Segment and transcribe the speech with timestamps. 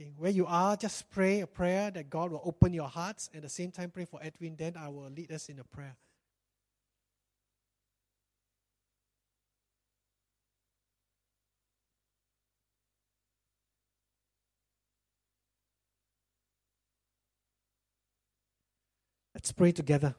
[0.00, 3.28] Okay, where you are, just pray a prayer that God will open your hearts.
[3.34, 4.54] At the same time, pray for Edwin.
[4.56, 5.96] Then I will lead us in a prayer.
[19.34, 20.14] Let's pray together.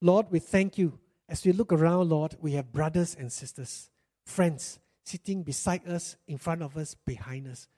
[0.00, 0.98] Lord, we thank you.
[1.28, 3.90] As we look around, Lord, we have brothers and sisters,
[4.24, 7.68] friends sitting beside us, in front of us, behind us.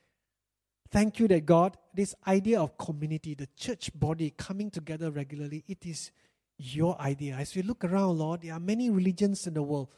[0.91, 5.87] Thank you that God, this idea of community, the church body coming together regularly, it
[5.87, 6.11] is
[6.59, 7.37] your idea.
[7.37, 9.89] As we look around, Lord, there are many religions in the world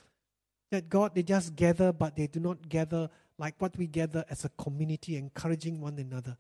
[0.71, 4.45] that God, they just gather, but they do not gather like what we gather as
[4.45, 6.37] a community, encouraging one another.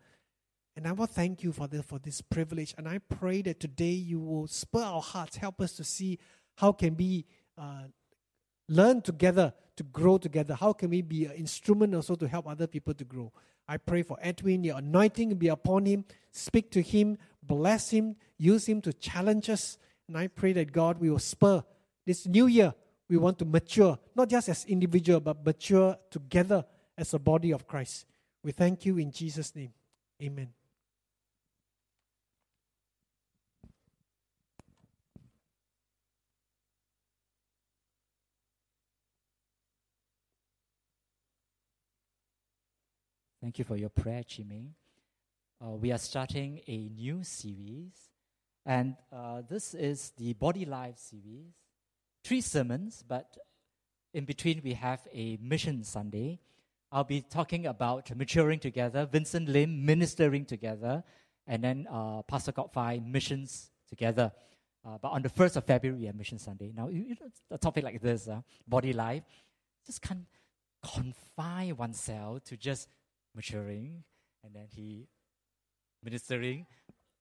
[0.76, 2.74] And I to thank you this, for this privilege.
[2.76, 6.18] And I pray that today you will spur our hearts, help us to see
[6.56, 7.24] how can we
[7.58, 7.84] uh,
[8.68, 10.54] learn together to grow together.
[10.54, 13.32] How can we be an instrument also to help other people to grow?
[13.68, 16.04] I pray for Edwin, your anointing be upon him.
[16.30, 19.78] Speak to him, bless him, use him to challenge us.
[20.08, 21.62] And I pray that God will spur
[22.04, 22.74] this new year.
[23.08, 26.64] We want to mature, not just as individual, but mature together
[26.96, 28.06] as a body of Christ.
[28.42, 29.72] We thank you in Jesus' name.
[30.22, 30.48] Amen.
[43.42, 44.76] Thank you for your prayer, Jimmy.
[45.60, 47.90] Uh, we are starting a new series,
[48.64, 51.50] and uh, this is the Body Life series.
[52.22, 53.36] Three sermons, but
[54.14, 56.38] in between we have a Mission Sunday.
[56.92, 61.02] I'll be talking about maturing together, Vincent Lim ministering together,
[61.48, 64.30] and then uh, Pastor Godfrey missions together.
[64.86, 66.72] Uh, but on the 1st of February, we have Mission Sunday.
[66.72, 69.24] Now, you, know, a topic like this, uh, body life,
[69.84, 70.26] just can't
[70.80, 72.86] confine oneself to just
[73.34, 74.04] maturing
[74.44, 75.08] and then he
[76.02, 76.66] ministering,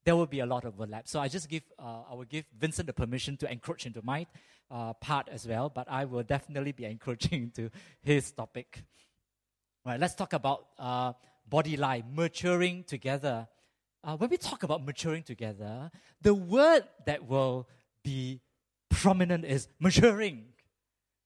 [0.04, 1.08] there will be a lot of overlap.
[1.08, 4.26] So I just give, uh, I will give Vincent the permission to encroach into my
[4.70, 7.70] uh, part as well, but I will definitely be encroaching into
[8.02, 8.84] his topic.
[9.86, 11.14] All right, let's talk about uh,
[11.48, 13.48] body life, maturing together.
[14.04, 15.92] Uh, when we talk about maturing together,
[16.22, 17.68] the word that will
[18.04, 18.42] be
[18.90, 20.46] prominent is maturing.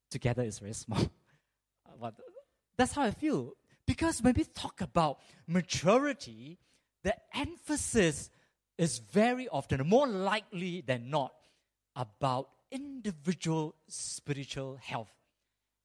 [0.10, 1.10] Together is very small.
[2.02, 2.16] but
[2.78, 3.54] that's how I feel.
[3.88, 6.58] Because when we talk about maturity,
[7.04, 8.30] the emphasis
[8.78, 11.34] is very often, more likely than not,
[11.96, 15.12] about individual spiritual health.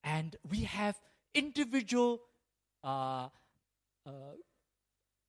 [0.02, 0.96] And we have
[1.34, 2.20] individual,
[2.82, 3.28] uh,
[4.06, 4.10] uh,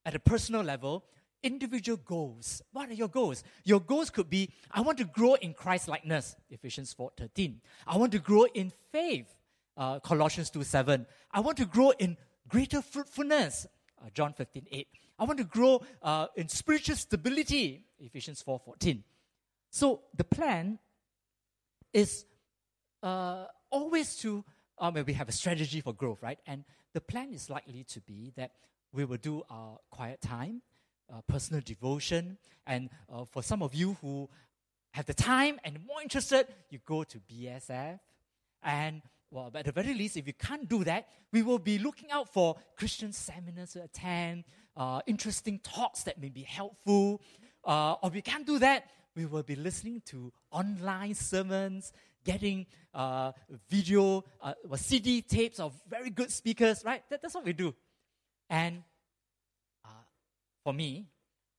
[0.04, 1.04] at a personal level,
[1.42, 2.62] individual goals.
[2.72, 3.44] What are your goals?
[3.64, 7.60] Your goals could be I want to grow in Christ likeness, Ephesians 4:13.
[7.86, 9.36] I want to grow in faith,
[9.76, 11.06] uh, Colossians 2 7.
[11.30, 12.16] I want to grow in
[12.52, 13.66] greater fruitfulness,
[13.98, 14.86] uh, John 15, 8.
[15.18, 19.02] I want to grow uh, in spiritual stability, Ephesians 4, 14.
[19.70, 20.78] So the plan
[21.94, 22.26] is
[23.02, 24.44] uh, always to,
[24.78, 26.38] um, we have a strategy for growth, right?
[26.46, 28.52] And the plan is likely to be that
[28.92, 30.60] we will do our quiet time,
[31.10, 32.36] uh, personal devotion,
[32.66, 34.28] and uh, for some of you who
[34.92, 37.98] have the time and more interested, you go to BSF.
[38.62, 39.00] And
[39.32, 42.30] well, at the very least, if you can't do that, we will be looking out
[42.32, 44.44] for Christian seminars to attend,
[44.76, 47.22] uh, interesting talks that may be helpful.
[47.64, 51.92] Uh, or if we can't do that, we will be listening to online sermons,
[52.24, 53.32] getting uh,
[53.70, 57.02] video, uh, CD tapes of very good speakers, right?
[57.08, 57.74] That, that's what we do.
[58.50, 58.82] And
[59.82, 59.88] uh,
[60.62, 61.06] for me,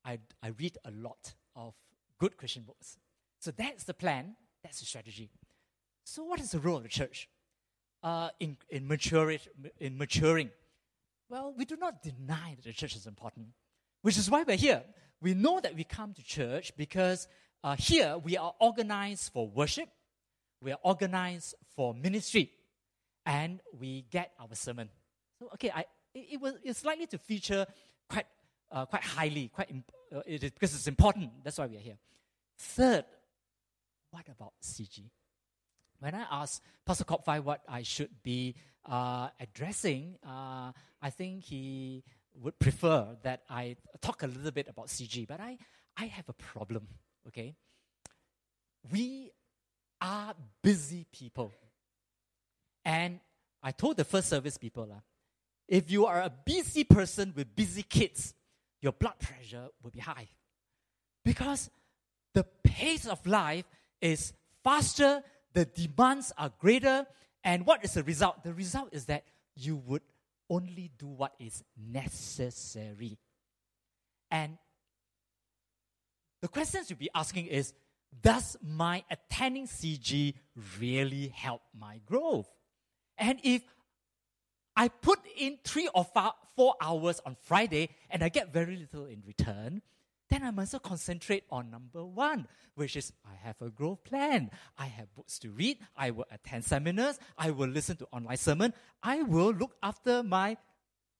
[0.05, 1.73] I, I read a lot of
[2.19, 2.97] good Christian books.
[3.39, 5.31] So that's the plan, that's the strategy.
[6.05, 7.29] So, what is the role of the church?
[8.39, 8.87] In, in,
[9.79, 10.49] in maturing?
[11.29, 13.47] Well, we do not deny that the church is important,
[14.01, 14.83] which is why we're here.
[15.21, 17.27] We know that we come to church because
[17.63, 19.89] uh, here we are organized for worship,
[20.61, 22.51] we are organized for ministry,
[23.25, 24.89] and we get our sermon.
[25.39, 27.65] So, okay, I, it, it was, it's likely to feature
[28.09, 28.25] quite,
[28.71, 31.31] uh, quite highly, quite imp- uh, it is, because it's important.
[31.43, 31.97] That's why we are here.
[32.57, 33.05] Third,
[34.11, 35.09] what about CG?
[36.03, 38.55] When I asked Pastor Kopfai what I should be
[38.85, 42.03] uh, addressing, uh, I think he
[42.41, 45.25] would prefer that I talk a little bit about CG.
[45.25, 45.57] But I,
[45.95, 46.89] I have a problem,
[47.29, 47.55] okay?
[48.91, 49.31] We
[50.01, 51.53] are busy people.
[52.83, 53.21] And
[53.63, 54.99] I told the first service people, uh,
[55.69, 58.33] if you are a busy person with busy kids,
[58.81, 60.27] your blood pressure will be high.
[61.23, 61.69] Because
[62.33, 63.63] the pace of life
[64.01, 64.33] is
[64.65, 65.23] faster
[65.53, 67.05] the demands are greater.
[67.43, 68.43] And what is the result?
[68.43, 70.01] The result is that you would
[70.49, 73.17] only do what is necessary.
[74.31, 74.57] And
[76.41, 77.73] the questions you'll be asking is
[78.21, 80.33] Does my attending CG
[80.79, 82.49] really help my growth?
[83.17, 83.61] And if
[84.75, 86.05] I put in three or
[86.55, 89.81] four hours on Friday and I get very little in return,
[90.33, 94.49] then I must concentrate on number one, which is I have a growth plan.
[94.77, 95.77] I have books to read.
[95.95, 97.19] I will attend seminars.
[97.37, 98.73] I will listen to online sermon.
[99.03, 100.57] I will look after my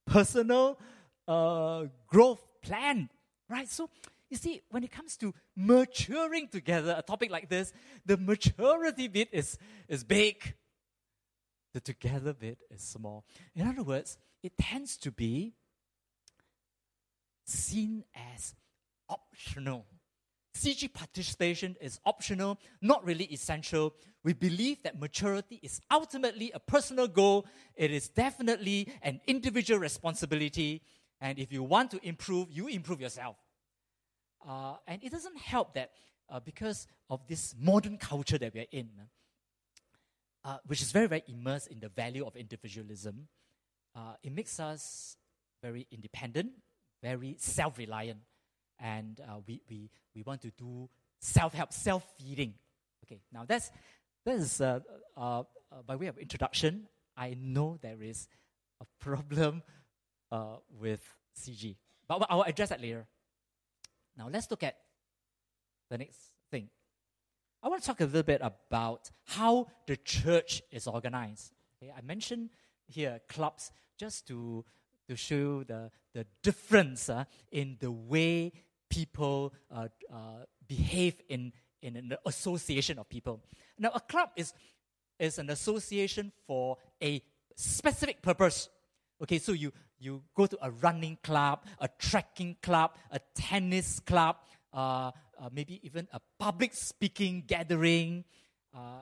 [0.08, 0.80] personal
[1.28, 3.10] uh, growth plan.
[3.48, 3.70] Right?
[3.70, 3.90] So,
[4.32, 7.72] you see, when it comes to maturing together, a topic like this,
[8.04, 10.56] the maturity bit is, is big.
[11.76, 13.26] The together bit is small.
[13.54, 15.54] In other words, it tends to be
[17.46, 18.56] seen as
[19.14, 19.86] optional.
[20.56, 23.94] CG participation is optional, not really essential.
[24.24, 27.48] We believe that maturity is ultimately a personal goal.
[27.76, 30.84] It is definitely an individual responsibility.
[31.20, 33.38] And if you want to improve, you improve yourself.
[34.48, 35.92] Uh, and it doesn't help that
[36.30, 38.90] uh, because of this modern culture that we're in,
[40.46, 43.28] uh, which is very, very immersed in the value of individualism,
[43.96, 45.18] uh, it makes us
[45.64, 46.52] very independent,
[47.02, 48.20] very self reliant
[48.84, 50.90] and uh, we, we, we want to do
[51.20, 52.54] self-help, self-feeding.
[53.06, 53.72] Okay, now that's,
[54.26, 54.82] that is, uh,
[55.16, 55.44] uh, uh,
[55.88, 58.28] by way of introduction, I know there is
[58.82, 59.64] a problem
[60.32, 61.02] uh, with
[61.40, 61.78] CG,
[62.08, 63.08] but I'll address that later.
[64.18, 64.76] Now let's look at
[65.90, 66.20] the next
[66.52, 66.70] thing.
[67.64, 71.54] I want to talk a little bit about how the church is organized.
[71.82, 72.50] Okay, I mentioned
[72.88, 74.66] here clubs just to
[75.08, 78.52] to show the, the difference uh, in the way
[78.94, 81.52] people uh, uh, behave in,
[81.82, 83.42] in an association of people.
[83.80, 84.54] Now, a club is,
[85.20, 87.22] is an association for a
[87.56, 88.70] specific purpose.
[89.22, 94.38] Okay, so you, you go to a running club, a trekking club, a tennis club,
[94.74, 98.24] uh, uh, maybe even a public speaking gathering,
[98.76, 99.02] uh,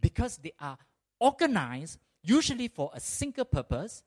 [0.00, 0.78] because they are
[1.20, 4.02] organized usually for a single purpose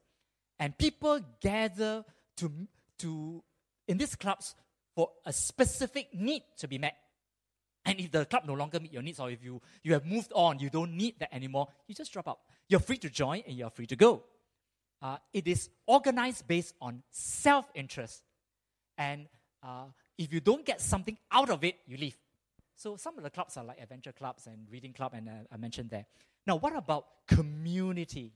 [0.60, 2.04] and people gather
[2.38, 2.52] to,
[2.98, 3.44] to
[3.88, 4.56] in these clubs
[4.96, 6.96] for a specific need to be met.
[7.86, 10.32] And if the club no longer meet your needs, or if you, you have moved
[10.36, 12.40] on, you don't need that anymore, you just drop out.
[12.68, 14.24] You're free to join and you're free to go.
[15.02, 18.22] Uh, it is organized based on self interest.
[18.98, 19.28] And
[19.64, 19.86] uh,
[20.18, 22.18] if you don't get something out of it, you leave.
[22.76, 25.58] So some of the clubs are like adventure clubs and reading club, and uh, I
[25.58, 26.06] mentioned there.
[26.46, 28.34] Now, what about community?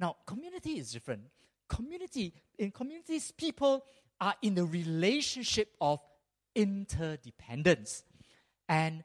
[0.00, 1.22] Now, community is different.
[1.68, 3.84] Community, in communities, people
[4.20, 6.00] are in a relationship of
[6.54, 8.04] interdependence.
[8.68, 9.04] And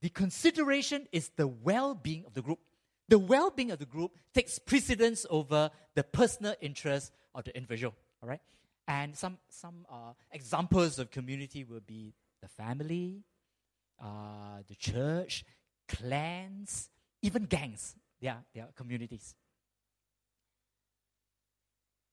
[0.00, 2.58] the consideration is the well being of the group.
[3.08, 7.94] The well being of the group takes precedence over the personal interest of the individual.
[8.22, 8.40] All right?
[8.86, 13.24] And some, some uh, examples of community will be the family,
[14.02, 15.44] uh, the church,
[15.88, 16.88] clans,
[17.22, 17.96] even gangs.
[18.20, 19.34] They are, they are communities.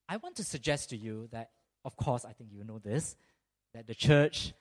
[0.07, 1.51] I want to suggest to you that,
[1.85, 3.15] of course, I think you know this,
[3.73, 4.53] that the church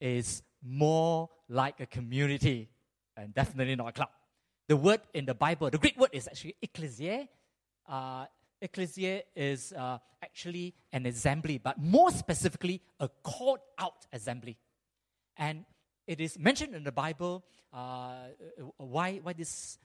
[0.00, 2.68] is more like a community
[3.16, 4.10] and definitely not a club.
[4.68, 7.28] The word in the Bible, the Greek word is actually ecclesia.
[7.88, 8.26] Uh,
[8.60, 14.56] ecclesia is uh, actually an assembly, but more specifically, a called out assembly.
[15.36, 15.64] And
[16.06, 18.28] it is mentioned in the Bible uh,
[18.76, 19.78] why, why this,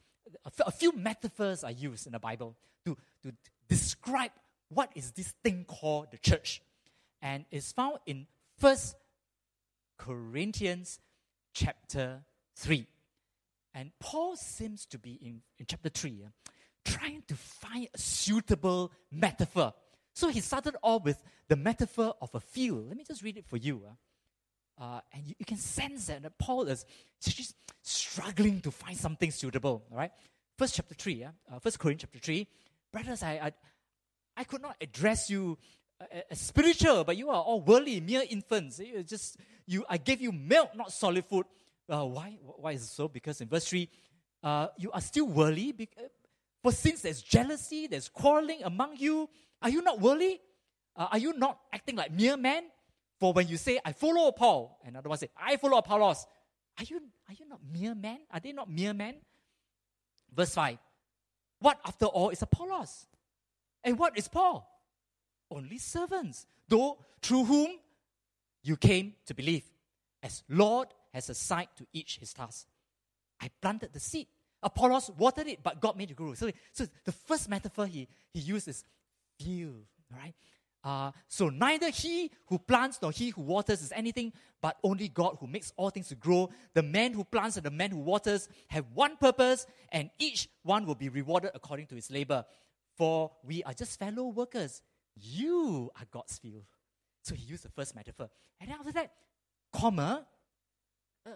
[0.64, 3.32] a few metaphors are used in the Bible to, to
[3.68, 4.30] describe
[4.70, 6.62] what is this thing called the church?
[7.20, 8.96] And it's found in First
[9.98, 11.00] Corinthians
[11.52, 12.22] chapter
[12.56, 12.86] 3.
[13.74, 16.50] And Paul seems to be in, in chapter 3, uh,
[16.84, 19.74] trying to find a suitable metaphor.
[20.14, 22.88] So he started off with the metaphor of a field.
[22.88, 23.82] Let me just read it for you.
[23.86, 23.94] Uh.
[24.82, 26.86] Uh, and you, you, can sense that, Paul is
[27.20, 29.84] just struggling to find something suitable.
[29.90, 30.10] All right,
[30.56, 32.46] First chapter three, uh, First Corinthians chapter three,
[32.90, 33.52] brothers, I
[34.40, 35.58] I could not address you
[36.00, 38.78] uh, as spiritual, but you are all worldly, mere infants.
[38.78, 39.84] You just you.
[39.86, 41.44] I gave you milk, not solid food.
[41.86, 42.38] Uh, why?
[42.40, 43.06] Why is it so?
[43.06, 43.90] Because in verse three,
[44.42, 45.74] uh, you are still worldly.
[45.78, 46.04] Uh,
[46.62, 49.28] for since there's jealousy, there's quarreling among you,
[49.60, 50.40] are you not worldly?
[50.96, 52.64] Uh, are you not acting like mere men?
[53.18, 56.24] For when you say, "I follow Paul," another one say, "I follow Apollos,"
[56.78, 58.20] are you are you not mere men?
[58.30, 59.16] Are they not mere men?
[60.34, 60.78] Verse five.
[61.58, 63.06] What after all is Apollos?
[63.84, 64.66] And what is Paul?
[65.50, 67.70] Only servants, though through whom
[68.62, 69.64] you came to believe,
[70.22, 72.66] as Lord has assigned to each his task.
[73.40, 74.26] I planted the seed,
[74.62, 76.34] Apollos watered it, but God made it grow.
[76.34, 78.84] So, so the first metaphor he, he used is
[79.38, 79.84] field,
[80.14, 80.34] right?
[80.82, 84.32] Uh, so neither he who plants nor he who waters is anything,
[84.62, 86.50] but only God who makes all things to grow.
[86.74, 90.86] The man who plants and the man who waters have one purpose, and each one
[90.86, 92.44] will be rewarded according to his labor.
[93.00, 94.82] For we are just fellow workers.
[95.16, 96.64] You are God's field.
[97.22, 98.28] So he used the first metaphor.
[98.60, 99.10] And then after that,
[99.72, 100.26] comma,
[101.24, 101.30] uh,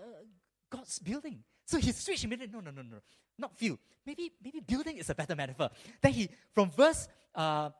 [0.69, 1.43] God's building.
[1.65, 2.55] So he switched immediately.
[2.55, 2.99] No, no, no, no,
[3.39, 3.79] not field.
[4.05, 5.71] Maybe, maybe building is a better metaphor.
[6.03, 7.71] Then he, from verse uh,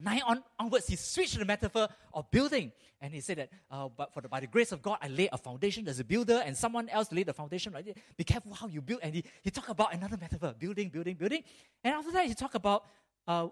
[0.00, 2.72] 9 on, onwards, he switched the metaphor of building.
[3.02, 5.28] And he said that, uh, but for the, by the grace of God, I lay
[5.32, 7.72] a foundation as a builder, and someone else laid the foundation.
[7.72, 7.96] Right?
[8.16, 9.00] Be careful how you build.
[9.02, 11.42] And he, he talked about another metaphor building, building, building.
[11.84, 12.84] And after that, he talked about,
[13.26, 13.48] uh,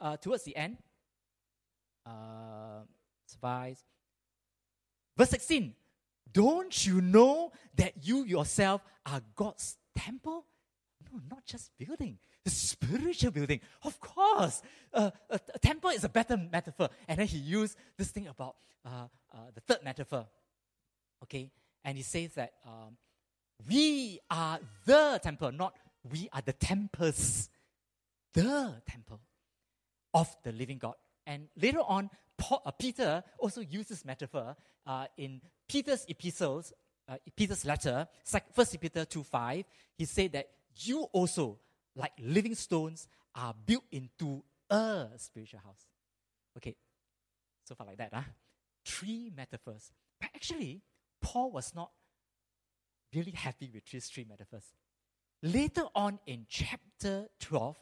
[0.00, 0.78] uh, towards the end,
[2.06, 2.82] uh,
[3.26, 3.84] survives.
[5.16, 5.74] Verse 16
[6.32, 10.46] Don't you know that you yourself are God's temple?
[11.12, 13.60] No, not just building, the spiritual building.
[13.82, 14.62] Of course,
[14.92, 16.88] uh, a, a, temple is a better metaphor.
[17.08, 20.26] And then he used this thing about uh, uh, the third metaphor.
[21.24, 21.50] Okay,
[21.84, 22.96] and he says that um,
[23.68, 25.74] we are the temple, not
[26.10, 27.50] we are the temples,
[28.34, 29.20] the temple
[30.14, 30.94] of the living God.
[31.26, 34.56] And later on, Paul, uh, Peter also uses metaphor
[34.86, 36.72] uh, in Peter's epistles,
[37.08, 38.08] uh, Peter's letter,
[38.52, 39.64] First Peter 2 5.
[39.96, 41.58] He said that you also,
[41.94, 45.86] like living stones, are built into a spiritual house.
[46.56, 46.76] Okay,
[47.64, 48.22] so far like that, huh?
[48.84, 49.92] Three metaphors.
[50.20, 50.82] But actually,
[51.20, 51.90] Paul was not
[53.14, 54.64] really happy with these three metaphors.
[55.42, 57.76] Later on in chapter 12,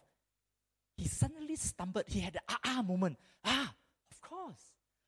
[0.98, 2.04] he suddenly stumbled.
[2.08, 3.16] He had an ah ah moment.
[3.44, 3.72] Ah,
[4.10, 4.64] of course.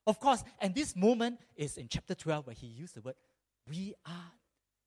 [0.06, 0.44] Of course.
[0.61, 3.16] And this moment is in chapter 12 where he used the word,
[3.68, 4.32] we are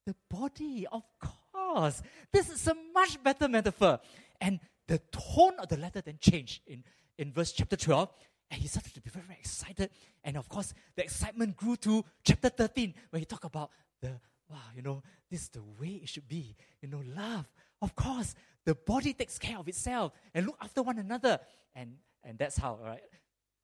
[0.06, 0.88] the body.
[0.90, 1.04] Of
[1.52, 2.02] course.
[2.32, 4.00] This is a much better metaphor.
[4.40, 6.86] And the tone of the letter then changed in,
[7.18, 8.10] in verse chapter 12.
[8.50, 9.90] And he started to be very, very excited.
[10.24, 14.58] And of course, the excitement grew to chapter 13, where he talked about the, wow,
[14.74, 16.56] you know, this is the way it should be.
[16.82, 17.46] You know, love.
[17.84, 18.34] Of course,
[18.66, 21.40] the body takes care of itself and look after one another.
[21.76, 23.02] And, and that's how, right?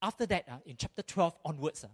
[0.02, 1.88] after that, uh, in chapter 12 onwards, uh,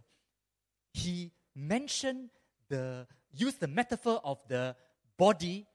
[0.92, 2.30] he mentioned
[2.68, 4.76] the, used the metaphor of the
[5.16, 5.66] body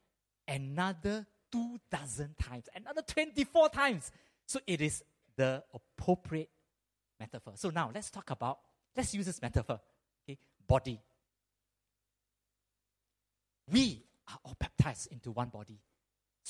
[0.47, 4.11] another two dozen times, another 24 times.
[4.45, 5.03] So it is
[5.35, 6.49] the appropriate
[7.19, 7.53] metaphor.
[7.55, 8.59] So now let's talk about,
[8.95, 9.79] let's use this metaphor.
[10.23, 10.99] Okay, body.
[13.71, 15.79] We are all baptized into one body.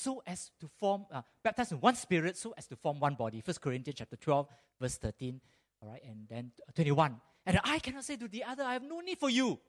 [0.02, 3.40] So as to form, uh, baptized in one spirit, so as to form one body.
[3.40, 4.48] First Corinthians chapter 12,
[4.80, 5.40] verse 13.
[5.80, 7.20] All right, and then 21.
[7.46, 9.60] And eye cannot say to the other, I have no need for you.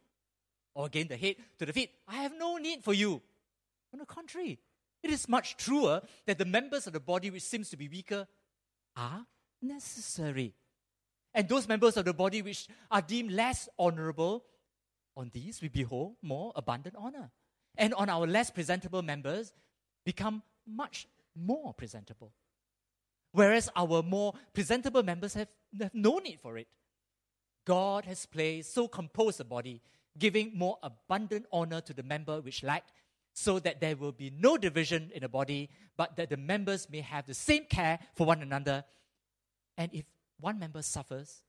[0.73, 3.21] Or again, the head to the feet, I have no need for you.
[3.93, 4.57] On the contrary,
[5.03, 8.27] it is much truer that the members of the body which seems to be weaker
[8.97, 9.27] are
[9.61, 10.55] necessary.
[11.35, 14.45] And those members of the body which are deemed less honorable,
[15.15, 17.29] on these we behold more abundant honor.
[17.77, 19.53] And on our less presentable members,
[20.05, 22.31] become much more presentable
[23.33, 25.49] whereas our more presentable members have,
[25.81, 26.67] have no need for it.
[27.65, 29.81] God has placed so composed a body,
[30.17, 32.91] giving more abundant honor to the member which lacked,
[33.33, 37.01] so that there will be no division in the body, but that the members may
[37.01, 38.83] have the same care for one another.
[39.77, 40.05] And if
[40.39, 41.41] one member suffers,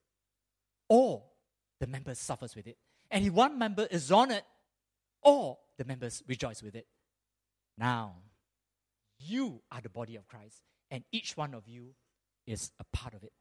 [0.89, 1.35] all
[1.81, 2.79] the members suffers with it.
[3.11, 4.45] And if one member is honored,
[5.23, 6.87] all the members rejoice with it.
[7.77, 8.15] Now,
[9.19, 11.95] you are the body of Christ and each one of you
[12.47, 13.33] is a part of it.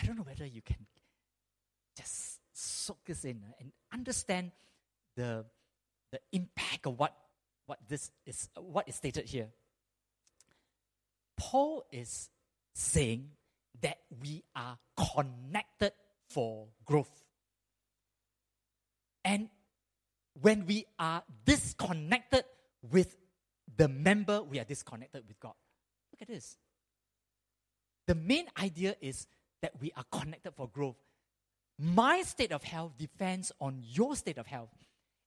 [0.00, 0.86] I don't know whether you can
[1.96, 4.52] just soak this in uh, and understand
[5.16, 5.44] the,
[6.12, 7.14] the impact of what,
[7.66, 9.48] what this is uh, what is stated here.
[11.36, 12.28] Paul is
[12.74, 13.30] saying
[13.80, 14.78] that we are
[15.14, 15.92] connected
[16.28, 17.24] for growth.
[19.24, 19.48] And
[20.40, 22.44] when we are disconnected
[22.82, 23.16] with
[23.80, 25.54] the member, we are disconnected with God.
[26.12, 26.58] Look at this.
[28.06, 29.26] The main idea is
[29.62, 30.98] that we are connected for growth.
[31.78, 34.68] My state of health depends on your state of health.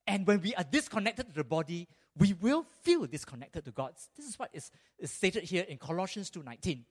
[0.06, 3.94] And when we are disconnected to the body, we will feel disconnected to God.
[4.16, 4.70] This is what is,
[5.00, 6.84] is stated here in Colossians 2.19.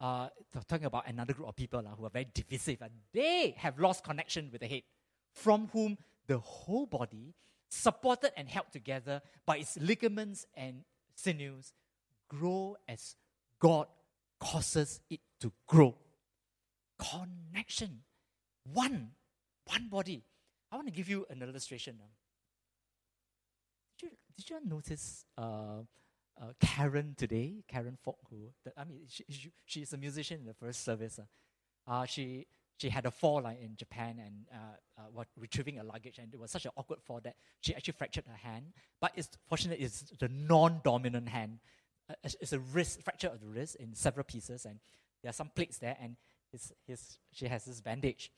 [0.00, 0.28] Uh,
[0.66, 2.82] talking about another group of people uh, who are very divisive.
[2.82, 4.82] Uh, they have lost connection with the head,
[5.32, 5.96] from whom
[6.26, 7.34] the whole body,
[7.68, 10.82] supported and held together by its ligaments and
[11.14, 11.72] sinews,
[12.28, 13.16] grow as
[13.60, 13.86] God
[14.40, 15.94] causes it to grow.
[16.98, 18.00] Connection.
[18.72, 19.10] One.
[19.66, 20.22] One body.
[20.70, 21.96] I want to give you an illustration.
[23.98, 25.82] Did you, did you notice uh,
[26.40, 30.54] uh, Karen today, Karen Fogg, who, I mean, she, she, she's a musician in the
[30.54, 31.18] first service.
[31.18, 32.46] Uh, uh she,
[32.78, 36.32] she had a fall like, in Japan and uh, uh, was retrieving her luggage, and
[36.32, 38.66] it was such an awkward fall that she actually fractured her hand.
[39.00, 41.58] But it's fortunate it's the non-dominant hand.
[42.08, 44.78] Uh, it's a wrist fracture of the wrist in several pieces, and
[45.22, 46.16] there are some plates there, and
[46.52, 48.30] his, his, she has this bandage.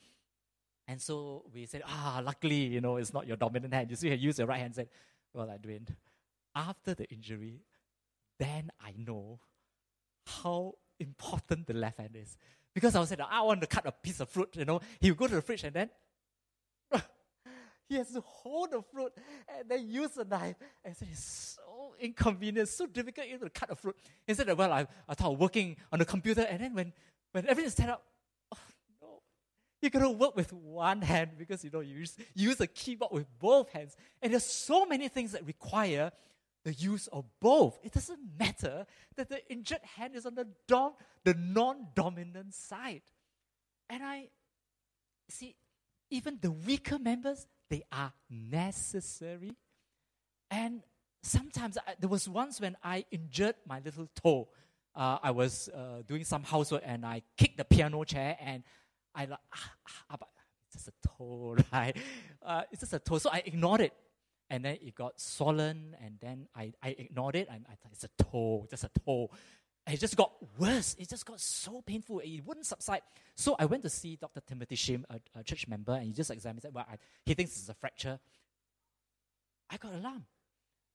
[0.87, 3.91] And so we said, ah, luckily, you know, it's not your dominant hand.
[3.91, 4.75] You see, you use your right hand.
[4.75, 4.89] Said,
[5.35, 5.87] well, Edwin,
[6.55, 7.61] after the injury,
[8.39, 9.41] then I know
[10.27, 12.39] how important the left hand is.
[12.79, 14.81] Because I was saying, I want to cut a piece of fruit, you know.
[15.01, 15.91] He would go to the fridge and then
[17.89, 19.11] he has to hold the fruit
[19.49, 20.55] and then use a knife.
[20.85, 23.97] And so it's so inconvenient, so difficult even to cut a fruit.
[24.29, 26.93] Instead of, well, I, I thought working on the computer and then when,
[27.33, 28.05] when everything's set up,
[28.55, 28.59] oh
[29.03, 29.23] no,
[29.83, 32.69] you're going to work with one hand because, you know, you use, you use a
[32.69, 33.97] keyboard with both hands.
[34.23, 36.13] And there's so many things that require
[36.65, 37.79] the use of both.
[37.83, 38.87] It doesn't matter
[39.17, 43.03] that the injured hand is on the, dom- the non dominant side.
[43.89, 44.29] And I
[45.29, 45.55] see,
[46.11, 49.57] even the weaker members, they are necessary.
[50.51, 50.83] And
[51.23, 54.49] sometimes I, there was once when I injured my little toe.
[54.95, 58.65] Uh, I was uh, doing some housework and I kicked the piano chair and
[59.15, 59.73] I like, ah,
[60.11, 60.29] ah, but
[60.67, 61.97] it's just a toe, right?
[62.43, 63.19] Uh, it's just a toe.
[63.19, 63.93] So I ignored it
[64.51, 67.49] and then it got swollen, and then I, I ignored it.
[67.51, 69.31] I, I thought it's a toe, just a toe.
[69.87, 70.97] And it just got worse.
[70.99, 72.21] It just got so painful.
[72.21, 73.01] It wouldn't subside.
[73.35, 74.41] So I went to see Dr.
[74.47, 76.73] Timothy Shim, a, a church member, and he just examined it.
[76.73, 78.19] Well, I, he thinks it's a fracture.
[79.71, 80.25] I got alarmed.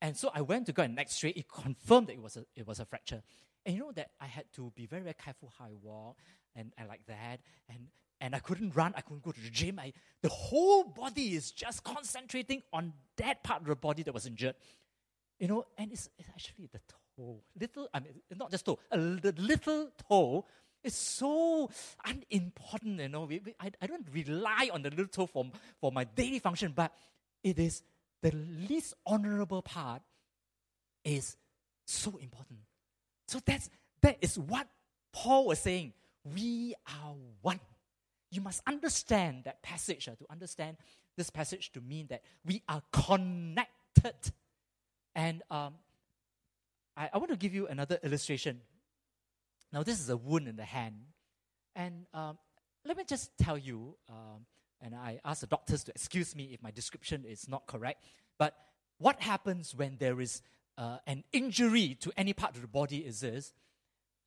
[0.01, 1.31] And so I went to go and x-ray.
[1.31, 3.23] It confirmed that it was a, it was a fracture.
[3.65, 6.17] And you know that I had to be very, very careful how I walk
[6.55, 7.39] and, and like that.
[7.69, 7.87] And
[8.23, 9.77] and I couldn't run, I couldn't go to the gym.
[9.79, 14.25] I, the whole body is just concentrating on that part of the body that was
[14.25, 14.55] injured.
[15.39, 17.41] You know, and it's, it's actually the toe.
[17.59, 20.45] Little, I mean, not just toe, the little toe
[20.85, 21.69] is so
[22.05, 23.25] unimportant, you know.
[23.25, 25.45] We, we, I, I don't rely on the little toe for,
[25.81, 26.93] for my daily function, but
[27.43, 27.83] it is
[28.21, 28.31] the
[28.69, 30.01] least honorable part
[31.03, 31.35] is
[31.85, 32.59] so important.
[33.27, 33.69] So that's
[34.01, 34.65] that is what
[35.11, 35.91] Paul was saying.
[36.23, 37.59] We are one
[38.35, 40.77] you must understand that passage uh, to understand
[41.15, 44.33] this passage to mean that we are connected.
[45.15, 45.75] And um,
[46.97, 48.61] I, I, want to give you another illustration.
[49.71, 50.95] Now, this is a wound in the hand.
[51.75, 52.37] And um,
[52.85, 54.45] let me just tell you, um,
[54.81, 58.03] and I ask the doctors to excuse me if my description is not correct,
[58.37, 58.55] but
[58.97, 60.41] what happens when there is
[60.77, 63.53] uh, an injury to any part of the body is this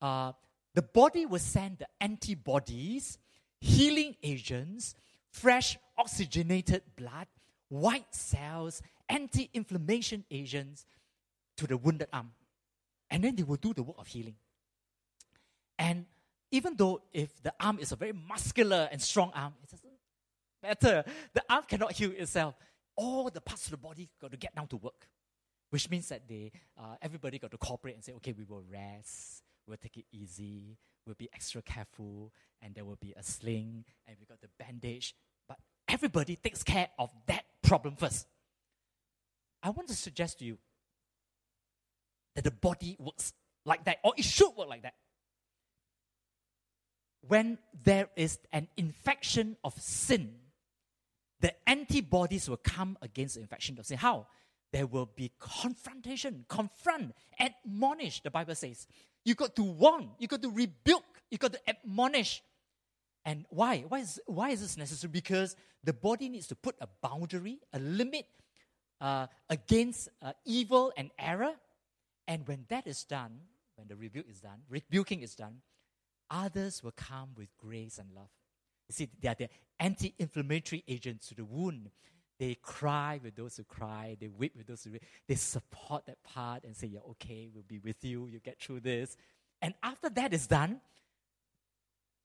[0.01, 0.31] uh,
[0.75, 3.17] the body will send the antibodies
[3.59, 4.95] healing agents,
[5.31, 7.27] fresh oxygenated blood,
[7.69, 10.85] white cells, anti inflammation agents
[11.57, 12.31] to the wounded arm.
[13.09, 14.35] And then they will do the work of healing.
[15.79, 16.05] And
[16.51, 19.91] even though if the arm is a very muscular and strong arm, it doesn't
[20.63, 21.03] matter.
[21.33, 22.55] The arm cannot heal itself.
[22.95, 25.07] All the parts of the body got to get down to work,
[25.69, 29.43] which means that they, uh, everybody got to cooperate and say, okay, we will rest,
[29.67, 34.17] we'll take it easy, we'll be extra careful, and there will be a sling, and
[34.19, 35.15] we got the bandage.
[35.47, 38.27] But everybody takes care of that problem first.
[39.63, 40.57] I want to suggest to you
[42.35, 43.33] that the body works
[43.65, 44.93] like that, or it should work like that.
[47.27, 50.35] When there is an infection of sin,
[51.39, 53.97] the antibodies will come against the infection of sin.
[53.97, 54.27] How?
[54.71, 58.87] There will be confrontation, confront, admonish, the Bible says.
[59.23, 62.41] You got to warn, you got to rebuke, you got to admonish.
[63.25, 63.83] And why?
[63.87, 65.11] Why is, why is this necessary?
[65.11, 68.25] Because the body needs to put a boundary, a limit
[69.01, 71.53] uh, against uh, evil and error.
[72.27, 73.39] And when that is done,
[73.75, 75.61] when the rebuke is done, rebuking is done,
[76.29, 78.29] others will come with grace and love.
[78.89, 79.49] You see, they are the
[79.79, 81.89] anti inflammatory agents to the wound.
[82.39, 84.15] They cry with those who cry.
[84.19, 85.03] They weep with those who weep.
[85.27, 88.81] They support that part and say, You're okay, we'll be with you, you get through
[88.81, 89.17] this.
[89.61, 90.81] And after that is done,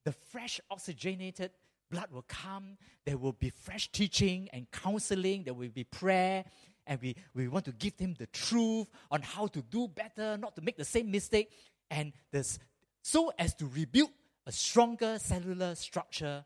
[0.05, 1.53] the fresh oxygenated
[1.91, 2.77] blood will come.
[3.07, 5.45] There will be fresh teaching and counseling.
[5.45, 6.45] There will be prayer.
[6.87, 10.57] And we, we want to give them the truth on how to do better, not
[10.57, 11.51] to make the same mistake.
[11.91, 12.59] And this,
[13.03, 14.11] so as to rebuild
[14.47, 16.45] a stronger cellular structure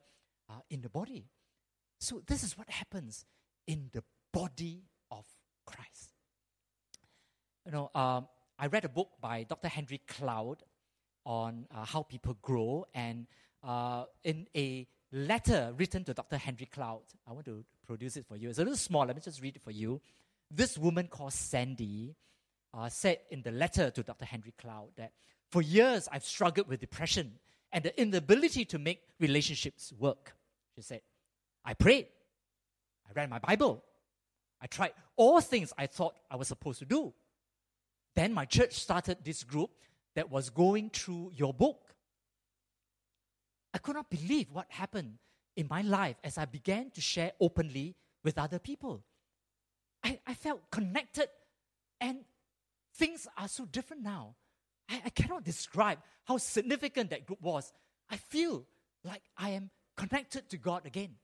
[0.50, 1.24] uh, in the body.
[1.98, 3.24] So, this is what happens
[3.66, 4.02] in the
[4.32, 5.24] body of
[5.64, 6.12] Christ.
[7.64, 9.68] You know, um, I read a book by Dr.
[9.68, 10.62] Henry Cloud
[11.24, 13.26] on uh, how people grow, and
[13.62, 16.36] uh, in a letter written to Dr.
[16.36, 18.48] Henry Cloud, I want to produce it for you.
[18.48, 19.06] It's a little small.
[19.06, 20.00] Let me just read it for you.
[20.50, 22.14] This woman called Sandy
[22.72, 24.24] uh, said in the letter to Dr.
[24.24, 25.12] Henry Cloud that
[25.50, 27.32] for years I've struggled with depression
[27.72, 30.36] and the inability to make relationships work.
[30.74, 31.00] She said,
[31.64, 32.06] I prayed,
[33.08, 33.82] I read my Bible,
[34.60, 37.12] I tried all things I thought I was supposed to do.
[38.14, 39.70] Then my church started this group
[40.14, 41.94] that was going through your book.
[43.74, 45.18] I could not believe what happened
[45.56, 49.02] in my life as I began to share openly with other people.
[50.02, 51.28] I, I felt connected,
[52.00, 52.20] and
[52.94, 54.34] things are so different now.
[54.88, 57.72] I, I cannot describe how significant that group was.
[58.10, 58.66] I feel
[59.04, 61.16] like I am connected to God again.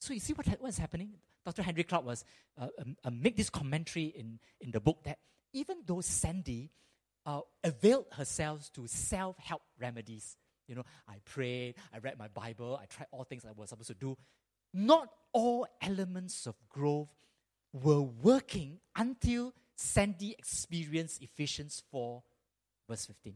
[0.00, 1.10] So you see what, what is happening?
[1.44, 1.62] Dr.
[1.62, 2.24] Henry Cloud was
[2.58, 5.18] uh, um, uh, make this commentary in, in the book that
[5.52, 6.70] even though Sandy
[7.26, 10.36] uh, availed herself to self-help remedies,
[10.66, 13.88] you know, I prayed, I read my Bible, I tried all things I was supposed
[13.88, 14.16] to do.
[14.72, 17.08] Not all elements of growth
[17.72, 22.22] were working until Sandy experienced Ephesians 4,
[22.88, 23.34] verse 15.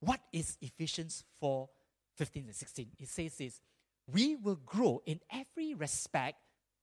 [0.00, 1.68] What is Ephesians 4,
[2.16, 2.86] 15 and 16?
[2.98, 3.60] It says this
[4.12, 6.38] We will grow in every respect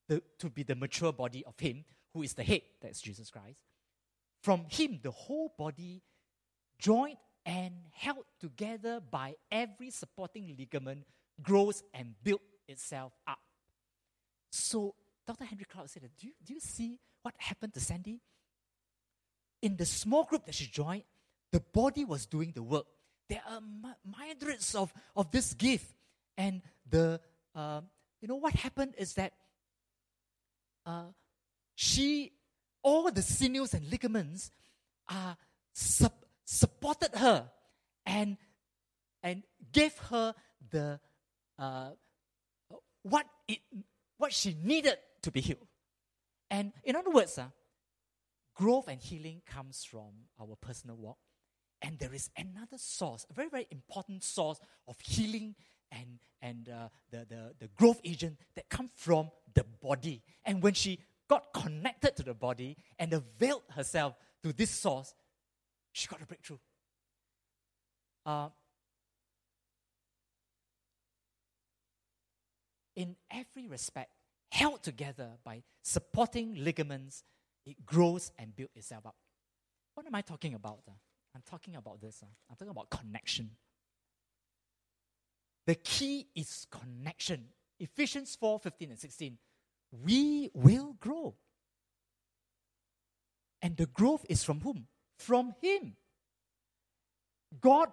[0.08, 3.58] the, to be the mature body of Him who is the head, that's Jesus Christ.
[4.42, 6.02] From Him, the whole body,
[6.78, 11.04] joined and held together by every supporting ligament,
[11.42, 13.38] grows and builds itself up.
[14.50, 14.94] So,
[15.26, 15.44] Dr.
[15.44, 18.20] Henry Cloud said, do you, do you see what happened to Sandy?
[19.62, 21.04] In the small group that she joined,
[21.50, 22.86] the body was doing the work.
[23.28, 23.60] There are
[24.04, 25.86] myriads of, of this gift.
[26.36, 27.20] And the,
[27.54, 27.80] uh,
[28.20, 29.32] you know, what happened is that
[30.86, 31.06] uh,
[31.74, 32.32] she,
[32.82, 34.50] all the sinews and ligaments
[35.08, 35.36] are
[35.72, 37.50] sup- supported her
[38.04, 38.36] and,
[39.22, 39.42] and
[39.72, 40.34] gave her
[40.70, 41.00] the,
[41.58, 41.90] uh,
[43.02, 43.60] what, it,
[44.18, 45.66] what she needed to be healed.
[46.50, 47.46] And in other words, uh,
[48.54, 51.18] growth and healing comes from our personal walk.
[51.82, 55.54] And there is another source, a very, very important source of healing
[55.94, 60.22] and, and uh, the, the, the growth agent that come from the body.
[60.44, 65.14] And when she got connected to the body and availed herself to this source,
[65.92, 66.58] she got a breakthrough.
[68.26, 68.48] Uh,
[72.96, 74.10] in every respect,
[74.50, 77.24] held together by supporting ligaments,
[77.66, 79.16] it grows and builds itself up.
[79.94, 80.80] What am I talking about?
[80.88, 80.92] Uh?
[81.34, 82.22] I'm talking about this.
[82.22, 82.26] Uh?
[82.50, 83.50] I'm talking about connection.
[85.66, 87.46] The key is connection.
[87.80, 89.38] Ephesians 4 15 and 16.
[90.02, 91.34] We will grow.
[93.62, 94.86] And the growth is from whom?
[95.18, 95.96] From Him.
[97.60, 97.88] God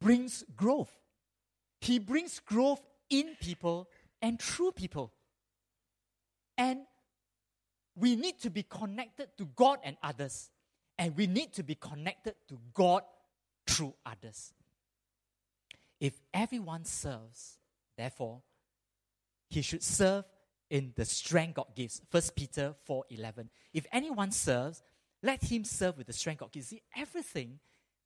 [0.00, 0.92] brings growth.
[1.80, 3.88] He brings growth in people
[4.22, 5.12] and through people.
[6.56, 6.80] And
[7.96, 10.50] we need to be connected to God and others.
[10.98, 13.02] And we need to be connected to God
[13.66, 14.52] through others.
[16.00, 17.58] If everyone serves,
[17.96, 18.42] therefore,
[19.50, 20.24] he should serve
[20.70, 22.00] in the strength God gives.
[22.10, 23.48] 1 Peter 4:11.
[23.72, 24.82] If anyone serves,
[25.22, 26.68] let him serve with the strength God gives.
[26.68, 27.60] See, everything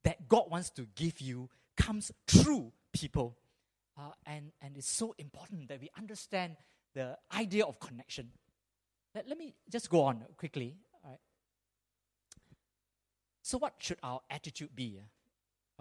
[0.05, 3.39] that God wants to give you comes through people.
[3.97, 6.57] Uh, and, and it's so important that we understand
[6.95, 8.31] the idea of connection.
[9.15, 10.77] Let, let me just go on quickly.
[11.05, 11.21] All right.
[13.43, 15.01] So, what should our attitude be?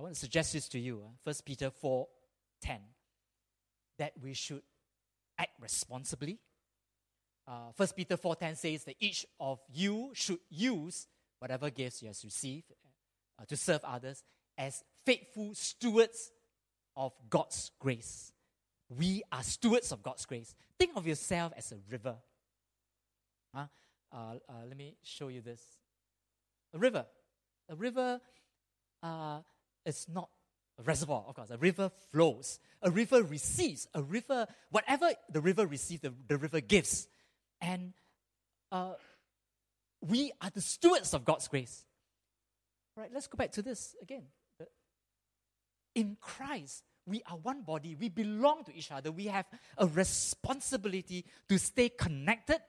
[0.02, 1.04] I want to suggest this to you.
[1.24, 2.08] First Peter 4
[2.64, 2.80] 10.
[4.00, 4.64] That we should
[5.38, 6.40] act responsibly.
[7.48, 11.06] Uh, First Peter 4.10 says that each of you should use
[11.38, 12.74] whatever gifts you have received
[13.40, 14.24] uh, to serve others
[14.58, 16.32] as faithful stewards
[16.96, 18.32] of God's grace.
[18.90, 20.56] We are stewards of God's grace.
[20.80, 22.16] Think of yourself as a river.
[23.54, 23.66] Huh?
[24.12, 24.16] Uh,
[24.50, 25.62] uh let me show you this.
[26.74, 27.06] A river.
[27.70, 28.20] A river
[29.04, 29.40] uh,
[29.86, 30.30] is not
[30.80, 31.50] a reservoir, of course.
[31.50, 32.60] A river flows.
[32.82, 33.88] A river receives.
[33.94, 37.08] A river, whatever the river receives, the, the river gives.
[37.60, 37.94] And
[38.72, 38.94] uh,
[40.02, 41.86] we are the stewards of God's grace.
[42.98, 44.24] All right, let's go back to this again.
[45.94, 47.96] In Christ, we are one body.
[48.00, 49.12] We belong to each other.
[49.12, 49.46] We have
[49.78, 52.60] a responsibility to stay connected,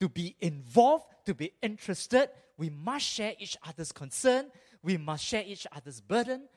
[0.00, 2.30] to be involved, to be interested.
[2.56, 4.50] We must share each other's concern.
[4.82, 6.48] We must share each other's burden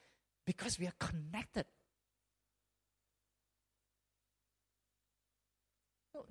[0.45, 1.65] because we are connected.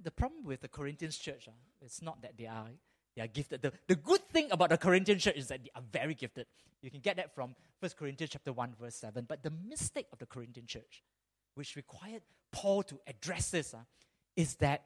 [0.03, 2.67] the problem with the Corinthians church, uh, it's not that they are
[3.15, 3.61] they are gifted.
[3.61, 6.47] The, the good thing about the Corinthian church is that they are very gifted.
[6.81, 9.27] You can get that from 1 Corinthians chapter 1, verse 7.
[9.29, 11.03] But the mistake of the Corinthian church,
[11.55, 13.81] which required Paul to address this, uh,
[14.35, 14.85] is that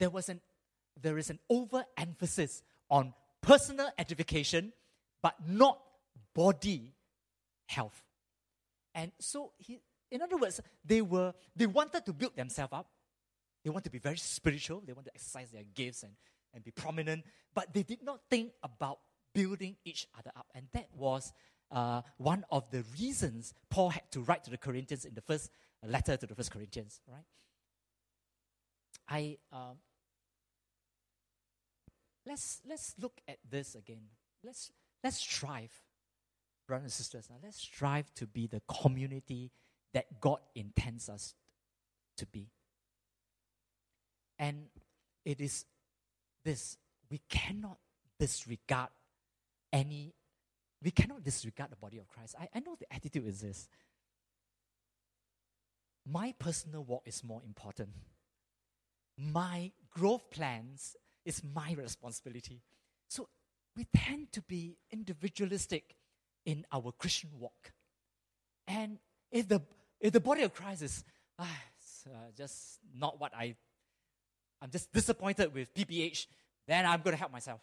[0.00, 0.40] there was an
[1.00, 4.72] there is an overemphasis on personal edification,
[5.22, 5.80] but not
[6.34, 6.94] body
[7.66, 8.02] health.
[8.94, 9.80] And so, he,
[10.10, 12.88] in other words, they were they wanted to build themselves up.
[13.64, 14.82] They want to be very spiritual.
[14.84, 16.12] They want to exercise their gifts and,
[16.54, 17.24] and be prominent.
[17.54, 18.98] But they did not think about
[19.34, 20.46] building each other up.
[20.54, 21.32] And that was
[21.70, 25.50] uh, one of the reasons Paul had to write to the Corinthians in the first
[25.86, 27.00] letter to the First Corinthians.
[27.06, 27.24] Right?
[29.08, 29.76] I um,
[32.26, 34.02] let's let's look at this again.
[34.42, 34.72] Let's
[35.02, 35.72] let's strive,
[36.66, 37.28] brothers and sisters.
[37.30, 39.50] Now let's strive to be the community
[39.94, 41.34] that God intends us
[42.16, 42.48] to be.
[44.38, 44.66] And
[45.24, 45.64] it is
[46.44, 46.78] this
[47.10, 47.78] we cannot
[48.18, 48.88] disregard
[49.72, 50.14] any,
[50.82, 52.36] we cannot disregard the body of Christ.
[52.40, 53.68] I, I know the attitude is this.
[56.06, 57.90] My personal walk is more important.
[59.18, 62.62] My growth plans is my responsibility.
[63.76, 65.96] We tend to be individualistic
[66.44, 67.72] in our Christian walk.
[68.66, 68.98] And
[69.30, 69.62] if the
[70.00, 71.04] if the body of Christ is
[71.38, 71.46] ah,
[72.06, 73.54] uh, just not what I,
[74.62, 76.26] I'm just disappointed with PPH,
[76.66, 77.60] then I'm going to help myself.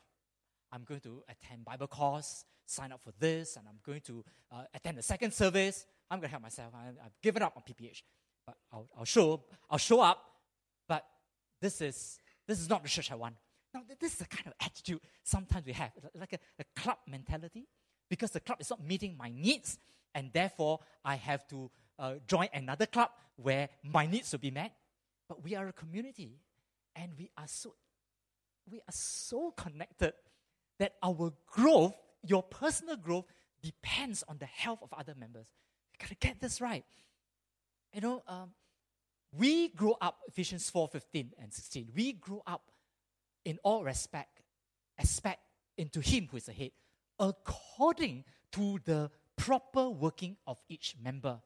[0.71, 4.63] I'm going to attend Bible course, sign up for this, and I'm going to uh,
[4.73, 5.85] attend the second service.
[6.11, 6.73] I'm going to help myself.
[6.75, 8.01] I, have given up on PPH,
[8.45, 10.23] but I'll, I'll show I'll show up.
[10.87, 11.05] But
[11.61, 13.35] this is this is not the church I want.
[13.77, 17.67] Now, this is the kind of attitude sometimes we have, like a, a club mentality,
[18.09, 19.77] because the club is not meeting my needs,
[20.15, 24.73] and therefore I have to uh, join another club where my needs will be met.
[25.29, 26.39] But we are a community,
[26.95, 27.75] and we are so
[28.69, 30.13] we are so connected
[30.79, 31.93] that our growth,
[32.25, 33.25] your personal growth,
[33.61, 35.45] depends on the health of other members.
[35.93, 36.83] You gotta get this right.
[37.93, 38.49] You know, um,
[39.31, 42.71] we grew up, Ephesians 4 15 and 16, we grew up
[43.47, 44.41] in all respect,
[44.99, 45.39] aspect
[45.77, 46.71] into Him who is the head,
[47.17, 51.39] according to the proper working of each member,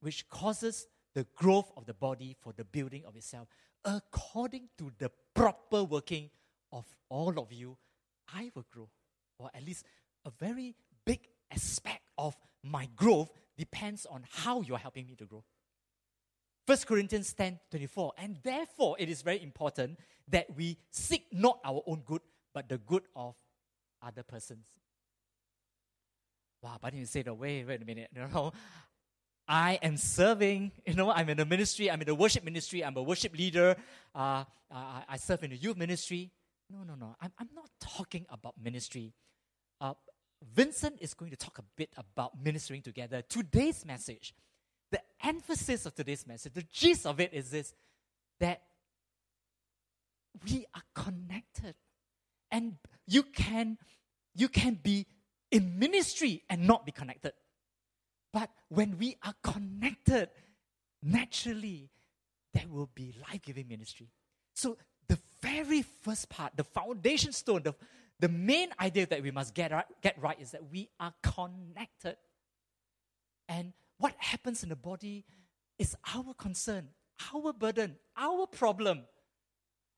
[0.00, 3.48] which causes the growth of the body for the building of itself,
[3.84, 6.30] according to the proper working
[6.70, 7.76] of all of you
[8.32, 8.88] I will grow.
[9.40, 9.84] Or at least
[10.24, 15.42] a very big aspect of my growth depends on how you're helping me to grow.
[16.66, 18.12] 1 Corinthians 10 24.
[18.16, 19.98] And therefore, it is very important
[20.30, 22.22] that we seek not our own good,
[22.54, 23.34] but the good of
[24.02, 24.66] other persons.
[26.62, 28.10] Wow, but you say the wait, wait a minute.
[28.14, 28.52] You know,
[29.48, 32.96] I am serving, you know, I'm in the ministry, I'm in the worship ministry, I'm
[32.96, 33.76] a worship leader,
[34.14, 36.30] uh, I serve in the youth ministry.
[36.70, 37.16] No, no, no.
[37.20, 39.12] I'm, I'm not talking about ministry.
[39.80, 39.94] Uh,
[40.54, 43.22] Vincent is going to talk a bit about ministering together.
[43.28, 44.34] Today's message,
[44.92, 47.74] the emphasis of today's message, the gist of it is this
[48.38, 48.62] that
[50.44, 51.74] we are connected.
[52.50, 53.78] And you can
[54.34, 55.06] you can be
[55.50, 57.32] in ministry and not be connected.
[58.32, 60.28] But when we are connected,
[61.02, 61.90] naturally
[62.54, 64.08] there will be life-giving ministry.
[64.54, 64.76] So
[65.08, 67.74] the very first part, the foundation stone, the,
[68.18, 72.16] the main idea that we must get right, get right is that we are connected.
[73.48, 75.24] And what happens in the body
[75.78, 76.88] is our concern,
[77.34, 79.02] our burden, our problem.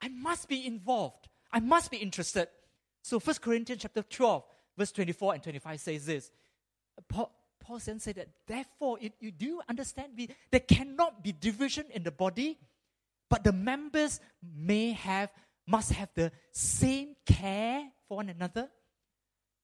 [0.02, 1.28] I must be involved.
[1.52, 2.48] I must be interested.
[3.02, 4.44] So 1 Corinthians chapter 12,
[4.76, 6.30] verse 24 and 25 says this.
[7.08, 11.84] Paul, Paul then said that, therefore, it, you do understand, we, there cannot be division
[11.94, 12.58] in the body
[13.32, 15.30] but the members may have,
[15.66, 18.68] must have the same care for one another.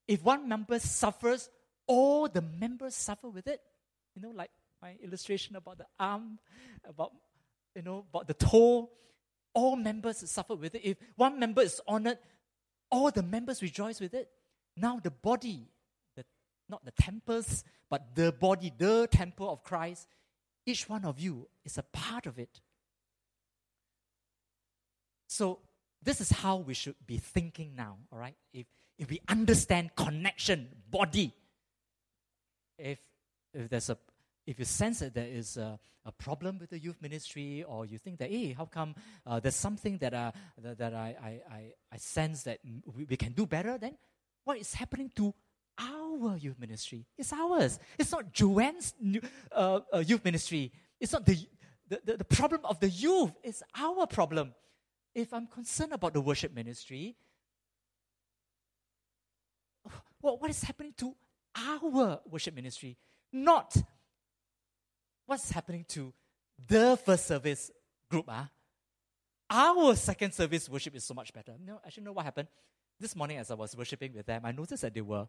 [0.07, 1.51] If one member suffers,
[1.87, 3.61] all the members suffer with it.
[4.14, 4.48] You know, like
[4.81, 6.38] my illustration about the arm,
[6.88, 7.12] about
[7.77, 8.88] you know, about the toe.
[9.58, 10.82] All members suffer with it.
[10.84, 12.18] If one member is honored,
[12.92, 14.30] all the members rejoice with it.
[14.76, 15.66] Now the body,
[16.14, 16.24] the,
[16.68, 20.06] not the temples, but the body, the temple of Christ,
[20.64, 22.60] each one of you is a part of it.
[25.26, 25.58] So
[26.04, 28.36] this is how we should be thinking now, all right?
[28.52, 28.66] If,
[28.96, 31.34] if we understand connection, body,
[32.78, 33.00] if,
[33.52, 33.98] if there's a
[34.48, 37.98] if you sense that there is a, a, problem with the youth ministry, or you
[37.98, 38.94] think that, hey, how come
[39.26, 40.32] uh, there's something that, uh,
[40.62, 43.98] that, that I, I, I, sense that we, we, can do better, then
[44.44, 45.34] what is happening to
[45.78, 47.04] our youth ministry?
[47.18, 47.78] It's ours.
[47.98, 48.94] It's not Joanne's
[49.52, 50.72] uh, uh youth ministry.
[50.98, 51.37] It's not the,
[51.87, 53.32] the, the, the problem of the youth.
[53.44, 54.54] It's our problem
[55.14, 57.16] if I'm concerned about the worship ministry,
[60.22, 61.14] well, what is happening to
[61.54, 62.96] our worship ministry?
[63.30, 63.76] Not
[65.28, 66.12] what's happening to
[66.66, 67.70] the first service
[68.10, 68.24] group.
[68.28, 68.50] Ah?
[69.50, 71.54] Our second service worship is so much better.
[71.64, 72.48] No, actually, know what happened?
[73.00, 75.26] this morning as I was worshiping with them, I noticed that they were,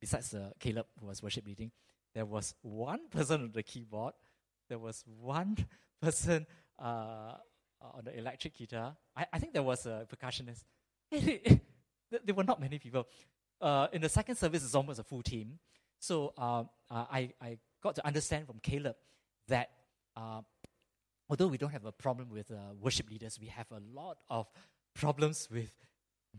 [0.00, 1.70] besides uh, Caleb who was worship leading,
[2.14, 4.14] there was one person on the keyboard,
[4.68, 5.56] there was one
[6.02, 6.46] person
[6.78, 7.34] uh,
[7.80, 8.96] on the electric guitar.
[9.16, 10.64] I, I think there was a percussionist.
[12.10, 13.06] there were not many people.
[13.60, 15.58] Uh, in the second service, it's almost a full team.
[15.98, 18.96] So uh, uh, I, I got to understand from Caleb
[19.48, 19.70] that
[20.16, 20.40] uh,
[21.28, 24.46] although we don't have a problem with uh, worship leaders, we have a lot of
[24.94, 25.72] problems with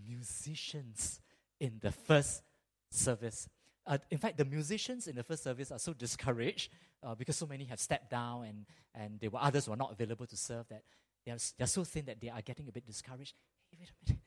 [0.08, 1.20] musicians
[1.60, 2.44] in the first
[2.90, 3.48] service.
[3.88, 6.72] Uh, in fact, the musicians in the first service are so discouraged
[7.04, 9.92] uh, because so many have stepped down and, and there were others who are not
[9.92, 10.84] available to serve that
[11.26, 13.34] they are, they are so thin that they are getting a bit discouraged.
[13.70, 14.22] Hey, wait a minute.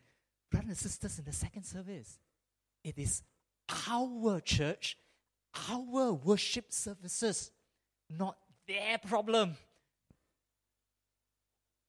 [0.51, 2.19] Brothers and sisters in the second service,
[2.83, 3.23] it is
[3.89, 4.97] our church,
[5.71, 7.51] our worship services,
[8.11, 8.37] not
[8.67, 9.57] their problem.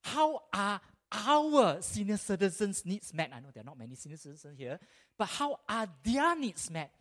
[0.04, 0.80] How are
[1.12, 3.32] our senior citizens' needs met?
[3.34, 4.80] I know there are not many senior citizens here,
[5.18, 6.92] but how are their needs met?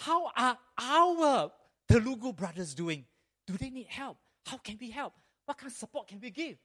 [0.00, 1.52] How are our
[1.88, 3.04] Telugu brothers doing?
[3.46, 4.16] Do they need help?
[4.46, 5.14] How can we help?
[5.44, 6.56] What kind of support can we give?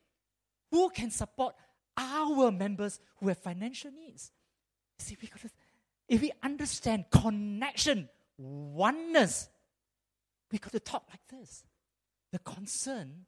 [0.72, 1.56] Who can support
[1.96, 4.32] our members who have financial needs?
[5.00, 5.50] See, we got to,
[6.08, 9.50] if we understand connection, oneness,
[10.52, 11.64] we got to talk like this.
[12.32, 13.26] The concern,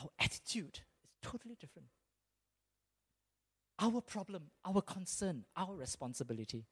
[0.00, 1.88] our attitude is totally different.
[3.80, 6.66] Our problem, our concern, our responsibility.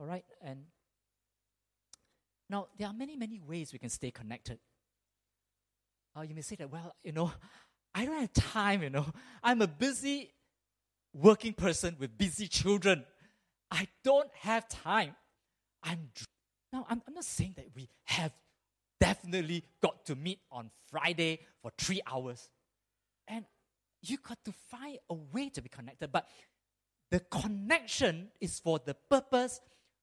[0.00, 0.24] All right?
[0.42, 0.64] And
[2.50, 4.58] now, there are many, many ways we can stay connected.
[6.16, 7.32] Uh, you may say that, well, you know,
[7.94, 9.06] I don't have time, you know.
[9.42, 10.32] I'm a busy
[11.12, 13.04] working person with busy children.
[13.70, 15.16] I don't have time.
[15.86, 16.10] I'm
[16.72, 18.32] now I'm, I'm not saying that we have
[19.00, 22.48] definitely got to meet on Friday for three hours.
[23.28, 23.44] And
[24.02, 26.12] you got to find a way to be connected.
[26.12, 26.28] But
[27.10, 29.60] the connection is for the purpose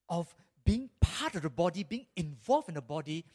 [0.10, 0.34] of
[0.66, 3.26] being part of the body, being involved in the body,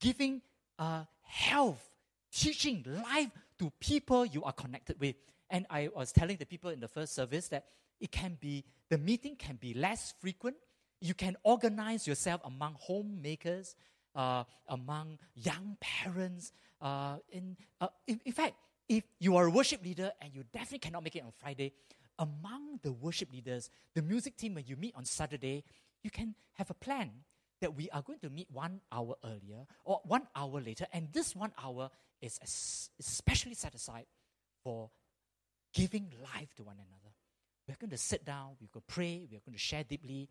[0.00, 0.42] giving
[0.78, 1.90] uh, health,
[2.32, 5.16] teaching life to people you are connected with.
[5.50, 7.64] And I was telling the people in the first service that
[8.00, 10.56] it can be, the meeting can be less frequent.
[11.00, 13.76] You can organize yourself among homemakers,
[14.14, 16.52] uh, among young parents.
[16.80, 18.54] Uh, in, uh, in, in fact,
[18.88, 21.72] if you are a worship leader and you definitely cannot make it on Friday,
[22.18, 25.64] among the worship leaders, the music team, when you meet on Saturday,
[26.02, 27.10] you can have a plan
[27.60, 31.34] that we are going to meet one hour earlier or one hour later, and this
[31.34, 32.38] one hour is
[32.98, 34.06] especially set aside
[34.62, 34.90] for
[35.72, 37.14] giving life to one another.
[37.66, 40.28] We're going to sit down, we're going to pray, we're going to share deeply,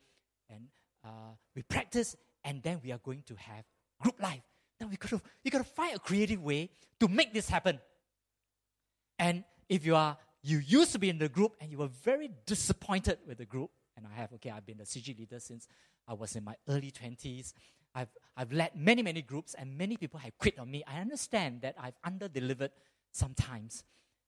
[0.50, 0.68] and
[1.04, 3.64] uh, we practice, and then we are going to have
[4.00, 4.42] group life.
[4.80, 7.80] Now we got to you got to find a creative way to make this happen.
[9.20, 12.30] And if you are you used to be in the group and you were very
[12.46, 15.68] disappointed with the group, and I have, okay, I've been a CG leader since
[16.08, 17.54] I was in my early 20s.
[17.94, 20.84] I've, I've led many, many groups, and many people have quit on me.
[20.88, 22.72] I understand that I've under-delivered
[23.12, 23.84] sometimes.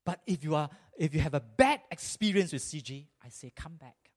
[0.06, 3.76] But if you, are, if you have a bad experience with CG, I say come
[3.76, 4.09] back.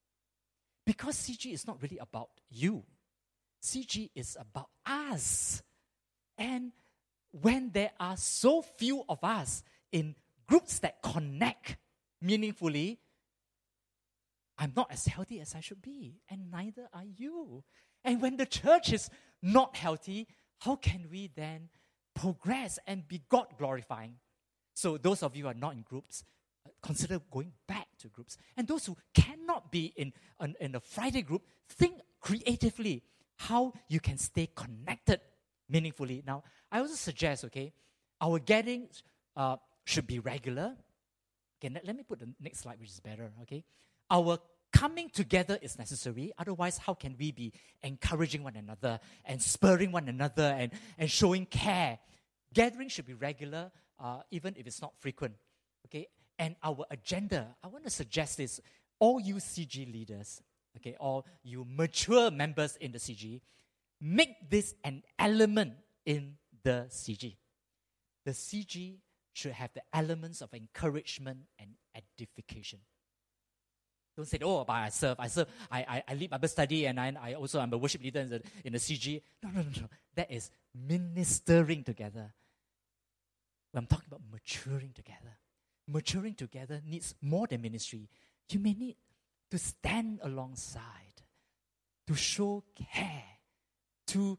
[0.85, 2.85] Because CG is not really about you.
[3.63, 5.63] CG is about us.
[6.37, 6.73] And
[7.31, 10.15] when there are so few of us in
[10.47, 11.77] groups that connect
[12.21, 12.99] meaningfully,
[14.59, 17.65] I'm not as healthy as I should be, and neither are you.
[18.05, 19.09] And when the church is
[19.43, 20.29] not healthy,
[20.61, 21.69] how can we then
[22.15, 24.17] progress and be God glorifying?
[24.75, 26.25] So, those of you who are not in groups,
[26.83, 28.37] consider going back to groups.
[28.57, 33.03] And those who cannot be in, in, in a Friday group, think creatively
[33.37, 35.21] how you can stay connected
[35.69, 36.23] meaningfully.
[36.27, 37.73] Now, I also suggest, okay,
[38.21, 39.03] our gatherings
[39.37, 40.77] uh, should be regular.
[41.59, 43.65] Okay, let, let me put the next slide, which is better, okay?
[44.11, 44.39] Our
[44.73, 46.33] coming together is necessary.
[46.39, 51.47] Otherwise, how can we be encouraging one another and spurring one another and, and showing
[51.47, 51.99] care?
[52.53, 55.35] Gathering should be regular, uh, even if it's not frequent.
[55.87, 56.07] Okay,
[56.43, 57.55] and our agenda.
[57.63, 58.61] I want to suggest this:
[58.99, 60.43] all you CG leaders,
[60.77, 63.41] okay, all you mature members in the CG,
[64.01, 65.75] make this an element
[66.05, 66.35] in
[66.65, 67.37] the CG.
[68.27, 68.97] The CG
[69.33, 72.81] should have the elements of encouragement and edification.
[74.17, 77.01] Don't say, oh, but I serve, I serve, I, I, I lead Bible study, and
[77.01, 79.23] I, I also am a worship leader in the, in the CG.
[79.43, 79.89] No, no, no, no.
[80.17, 82.35] That is ministering together.
[83.75, 85.39] I'm talking about maturing together.
[85.87, 88.09] Maturing together needs more than ministry.
[88.51, 88.97] You may need
[89.51, 91.23] to stand alongside,
[92.07, 93.25] to show care,
[94.09, 94.39] to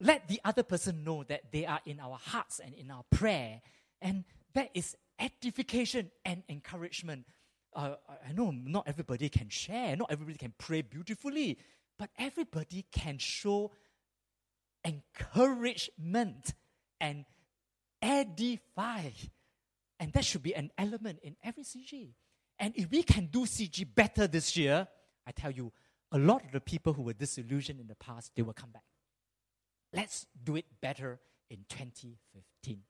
[0.00, 3.60] let the other person know that they are in our hearts and in our prayer.
[4.00, 4.24] And
[4.54, 7.26] that is edification and encouragement
[7.74, 7.94] uh,
[8.28, 11.58] I know not everybody can share, not everybody can pray beautifully,
[11.98, 13.72] but everybody can show
[14.84, 16.54] encouragement
[17.00, 17.24] and
[18.02, 19.10] edify.
[20.00, 22.14] And that should be an element in every CG.
[22.58, 24.88] And if we can do CG better this year,
[25.26, 25.72] I tell you,
[26.10, 28.82] a lot of the people who were disillusioned in the past, they will come back.
[29.92, 31.20] Let's do it better
[31.50, 32.80] in 2015.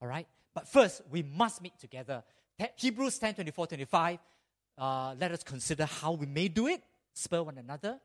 [0.00, 0.26] All right?
[0.54, 2.22] But first, we must meet together.
[2.76, 4.18] Hebrews 10 24 25.
[4.78, 6.82] Uh, let us consider how we may do it,
[7.12, 7.98] spur one another.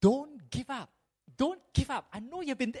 [0.00, 0.90] Don't give up.
[1.36, 2.06] Don't give up.
[2.12, 2.74] I know you've been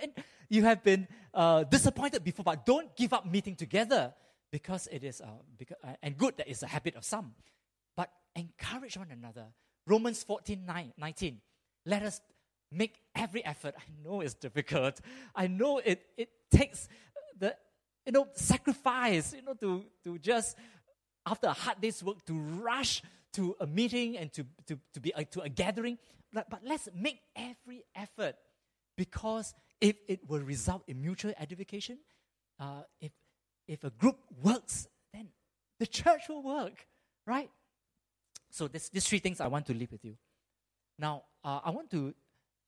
[0.48, 4.12] you have been uh, disappointed before, but don't give up meeting together
[4.54, 5.26] because it is uh,
[5.58, 7.32] because, uh, and good that it's a habit of some.
[7.96, 9.46] But encourage one another.
[9.84, 11.40] Romans 14 9, 19.
[11.86, 12.20] Let us
[12.70, 13.74] make every effort.
[13.76, 15.00] I know it's difficult.
[15.34, 16.86] I know it, it takes
[17.36, 17.56] the
[18.06, 20.56] you know sacrifice, you know, to, to just
[21.26, 23.02] after a hard day's work to rush
[23.32, 25.98] to a meeting and to, to, to be a, to a gathering.
[26.32, 28.36] But, but let's make every effort
[28.96, 31.98] because if it will result in mutual edification,
[32.60, 33.10] uh, if,
[33.66, 35.28] if a group works, then
[35.78, 36.86] the church will work,
[37.26, 37.50] right?
[38.50, 40.16] So this, these three things I want to leave with you.
[40.98, 42.14] Now, uh, I want to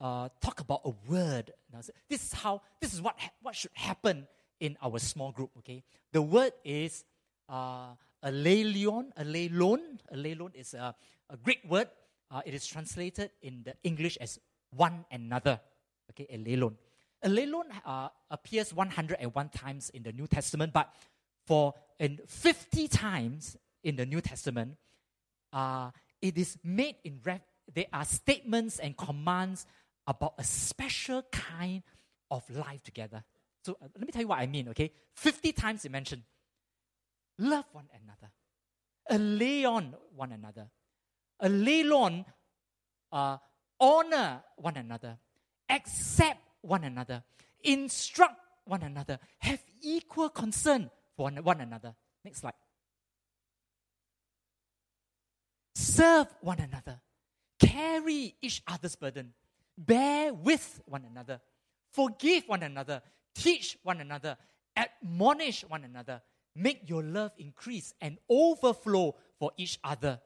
[0.01, 1.53] uh, talk about a word.
[1.73, 4.27] Now, this is how, this is what, ha- what should happen
[4.61, 5.85] in our small group, okay?
[6.13, 7.05] The word is
[7.49, 7.95] uh,
[8.25, 9.99] aleilion, allelon.
[10.13, 10.95] Allelon is a,
[11.31, 11.89] a Greek word.
[12.31, 14.41] Uh, it is translated in the English as
[14.71, 15.61] one another,
[16.11, 16.27] okay?
[16.31, 16.75] a Allelon.
[17.25, 20.93] Allelon uh, appears 101 times in the New Testament, but
[21.47, 24.77] for in 50 times in the New Testament,
[25.53, 25.91] uh,
[26.21, 27.41] it is made in ref-
[27.75, 29.67] there are statements and commands
[30.07, 31.83] about a special kind
[32.31, 33.25] of life together.
[33.65, 34.93] So uh, let me tell you what I mean, okay?
[35.15, 36.23] 50 times it mentioned
[37.39, 38.33] love one another,
[39.11, 40.69] a lay on one another,
[41.41, 41.85] a lay
[43.13, 43.37] uh,
[43.81, 45.19] honor one another,
[45.69, 47.23] accept one another,
[47.63, 51.95] instruct one another, have equal concern for one, another.
[52.25, 52.55] Next slide.
[55.75, 57.01] Serve one another,
[57.59, 59.33] carry each other's burden,
[59.77, 61.41] bear with one another,
[61.93, 63.03] forgive one another,
[63.35, 64.37] teach one another,
[64.75, 66.23] admonish one another,
[66.55, 70.19] make your love increase and overflow for each other,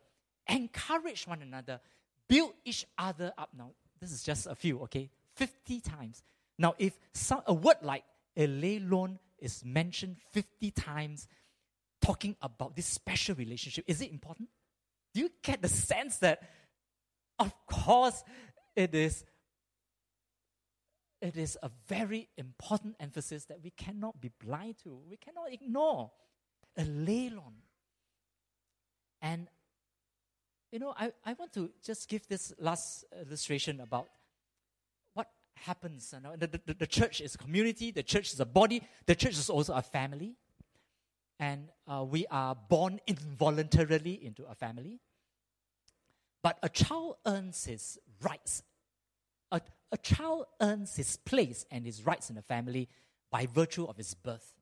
[0.49, 1.81] encourage one another,
[2.29, 3.51] build each other up.
[3.57, 5.11] Now, this is just a few, okay?
[5.37, 6.23] 50 times.
[6.59, 8.05] Now, if some, a word like
[8.37, 11.27] allelon is mentioned 50 times,
[12.03, 14.49] talking about this special relationship, is it important?
[15.15, 16.43] Do you get the sense that,
[17.39, 18.23] of course,
[18.77, 19.25] it is
[21.21, 26.11] it is a very important emphasis that we cannot be blind to, we cannot ignore.
[26.79, 27.55] Allelon.
[29.21, 29.49] And,
[30.73, 34.09] you know, I, I want to just give this last illustration about
[35.61, 36.13] happens.
[36.15, 39.15] You know, the, the, the church is a community, the church is a body, the
[39.15, 40.35] church is also a family.
[41.39, 45.01] And uh, we are born involuntarily into a family.
[46.43, 48.63] But a child earns his rights
[49.53, 49.61] a,
[49.93, 52.89] a child earns his place and his rights in the family
[53.31, 54.55] by virtue of his birth.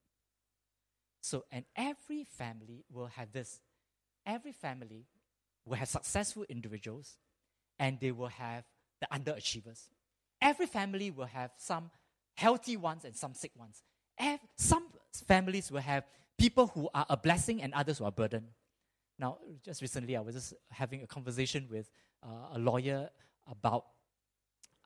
[1.21, 3.61] So, and every family will have this.
[4.25, 5.07] Every family
[5.65, 7.19] will have successful individuals
[7.79, 8.65] and they will have
[9.01, 9.89] the underachievers.
[10.41, 11.91] Every family will have some
[12.35, 13.83] healthy ones and some sick ones.
[14.57, 14.89] Some
[15.27, 16.05] families will have
[16.39, 18.49] people who are a blessing and others who are a burden.
[19.19, 21.91] Now, just recently, I was just having a conversation with
[22.25, 23.11] uh, a lawyer
[23.51, 23.87] about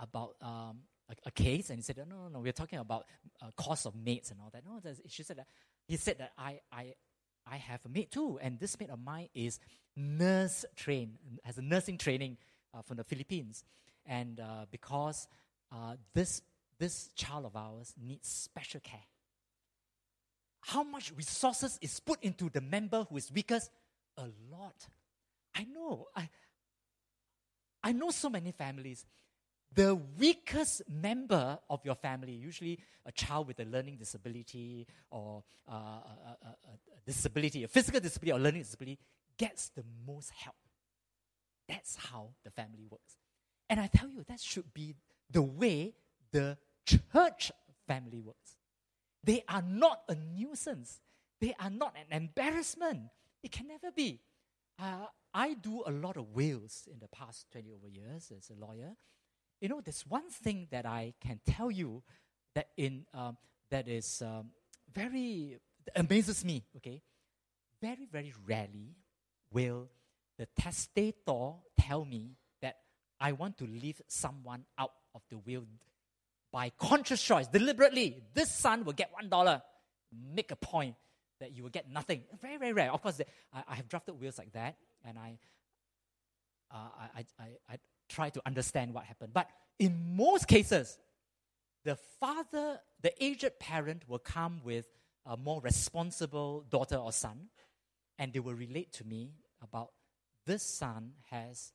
[0.00, 0.78] about um,
[1.08, 3.04] a, a, case, and he said, "No, no, no, we're talking about
[3.40, 5.46] uh, cost of maids and all that." No, she said that
[5.86, 6.94] he said that I, I,
[7.46, 9.60] I have a maid too, and this maid of mine is
[9.96, 12.38] nurse trained, has a nursing training
[12.72, 13.64] uh, from the Philippines,
[14.06, 15.28] and uh, because
[15.72, 16.42] uh, this
[16.78, 19.06] this child of ours needs special care.
[20.60, 23.70] How much resources is put into the member who is weakest?
[24.16, 24.88] A lot.
[25.54, 26.06] I know.
[26.14, 26.28] I,
[27.82, 29.04] I know so many families
[29.74, 35.74] the weakest member of your family, usually a child with a learning disability or uh,
[35.74, 38.98] a, a, a, disability, a physical disability or learning disability,
[39.38, 40.56] gets the most help.
[41.68, 43.16] That's how the family works.
[43.70, 44.94] And I tell you, that should be
[45.32, 45.94] the way
[46.30, 47.52] the church
[47.86, 48.58] family works.
[49.24, 51.00] They are not a nuisance,
[51.40, 53.02] they are not an embarrassment.
[53.42, 54.20] It can never be.
[54.78, 58.54] Uh, I do a lot of wills in the past 20 over years as a
[58.54, 58.94] lawyer
[59.62, 62.02] you know, there's one thing that I can tell you
[62.56, 63.36] that in um,
[63.70, 64.50] that is um,
[64.92, 65.56] very
[65.94, 66.64] amazes me.
[66.76, 67.00] Okay,
[67.80, 68.96] very very rarely
[69.52, 69.88] will
[70.36, 72.78] the testator tell me that
[73.20, 75.64] I want to leave someone out of the will
[76.52, 79.62] by conscious choice, deliberately, this son will get one dollar.
[80.34, 80.96] Make a point
[81.40, 82.22] that you will get nothing.
[82.40, 82.92] Very, very rare.
[82.92, 83.20] Of course,
[83.52, 85.38] I, I have drafted wills like that, and I,
[86.70, 86.76] uh,
[87.16, 89.32] I, I, I try to understand what happened.
[89.32, 89.48] But
[89.78, 90.98] in most cases,
[91.84, 94.86] the father, the aged parent, will come with
[95.24, 97.48] a more responsible daughter or son,
[98.18, 99.32] and they will relate to me
[99.62, 99.92] about
[100.46, 101.72] this son has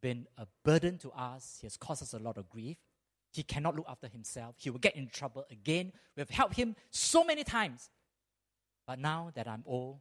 [0.00, 1.58] been a burden to us.
[1.60, 2.78] He has caused us a lot of grief.
[3.32, 4.56] He cannot look after himself.
[4.58, 5.92] He will get in trouble again.
[6.16, 7.90] We've helped him so many times.
[8.86, 10.00] But now that I'm old,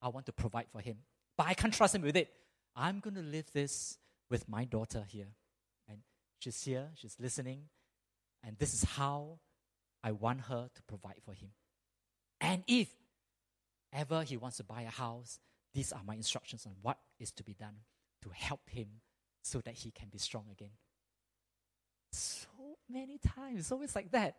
[0.00, 0.98] I want to provide for him.
[1.36, 2.30] But I can't trust him with it.
[2.74, 3.98] I'm going to leave this
[4.30, 5.28] with my daughter here.
[5.88, 5.98] And
[6.38, 7.64] she's here, she's listening.
[8.42, 9.38] And this is how
[10.02, 11.50] I want her to provide for him.
[12.40, 12.88] And if
[13.92, 15.38] ever he wants to buy a house,
[15.72, 17.76] these are my instructions on what is to be done
[18.22, 18.86] to help him
[19.44, 20.70] so that he can be strong again.
[22.10, 22.48] So
[22.90, 24.36] many times, it's always like that.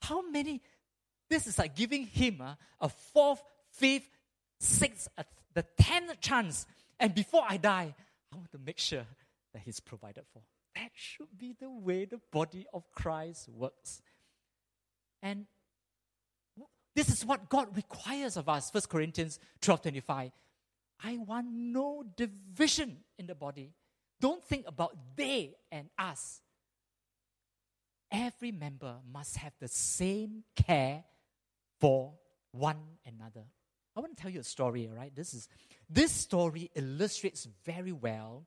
[0.00, 0.62] How many?
[1.28, 3.42] This is like giving him uh, a fourth,
[3.72, 4.08] fifth,
[4.58, 6.66] sixth, uh, the tenth chance.
[6.98, 7.94] And before I die,
[8.32, 9.04] I want to make sure
[9.52, 10.40] that he's provided for.
[10.74, 14.00] That should be the way the body of Christ works.
[15.22, 15.46] And
[16.96, 18.72] this is what God requires of us.
[18.72, 20.30] 1 Corinthians 12 25.
[21.04, 23.74] I want no division in the body.
[24.20, 26.40] Don't think about they and us.
[28.10, 31.04] Every member must have the same care
[31.80, 32.14] for
[32.52, 33.44] one another.
[33.94, 35.14] I want to tell you a story, all right?
[35.14, 35.48] This is
[35.90, 38.46] this story illustrates very well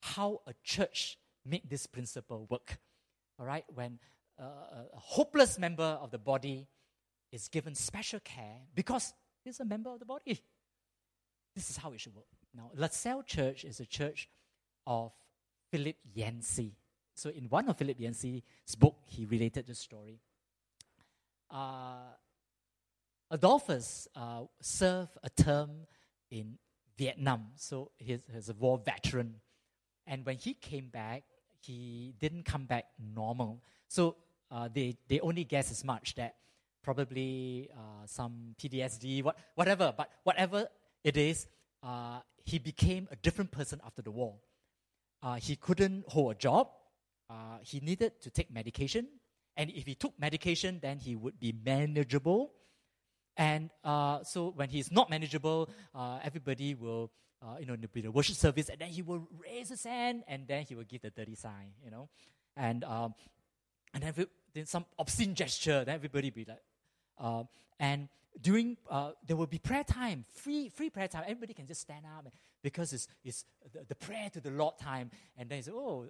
[0.00, 2.78] how a church make this principle work.
[3.38, 3.98] All right, when
[4.38, 4.44] uh,
[4.92, 6.66] a hopeless member of the body
[7.32, 9.12] is given special care because
[9.44, 10.42] he's a member of the body.
[11.54, 12.26] This is how it should work.
[12.54, 14.28] Now, La Salle Church is a church
[14.86, 15.12] of
[15.70, 16.72] Philip Yancey.
[17.14, 18.42] So, in one of Philip Yancey's
[18.78, 20.20] book, he related the story.
[21.50, 22.14] Uh,
[23.30, 25.70] Adolphus uh, served a term
[26.30, 26.58] in
[26.96, 29.34] Vietnam, so he's, he's a war veteran.
[30.06, 31.24] And when he came back,
[31.60, 33.62] he didn't come back normal.
[33.88, 34.16] So
[34.50, 36.36] uh, they, they only guess as much that
[36.82, 40.68] probably uh, some PTSD, what, whatever, but whatever
[41.04, 41.46] it is,
[41.82, 44.34] uh, he became a different person after the war.
[45.22, 46.68] Uh, he couldn't hold a job.
[47.28, 49.06] Uh, he needed to take medication.
[49.56, 52.52] And if he took medication, then he would be manageable.
[53.36, 55.68] And uh, so when he's not manageable,
[56.24, 57.10] everybody will
[57.42, 60.46] uh, you know, in the worship service, and then he will raise his hand, and
[60.46, 62.08] then he will give the dirty sign, you know,
[62.56, 63.14] and um,
[63.94, 66.60] and then, then some obscene gesture, then everybody be like,
[67.20, 67.44] uh,
[67.78, 68.08] and
[68.40, 71.22] during uh, there will be prayer time, free free prayer time.
[71.24, 75.10] Everybody can just stand up because it's it's the, the prayer to the Lord time,
[75.36, 76.06] and then he said, oh,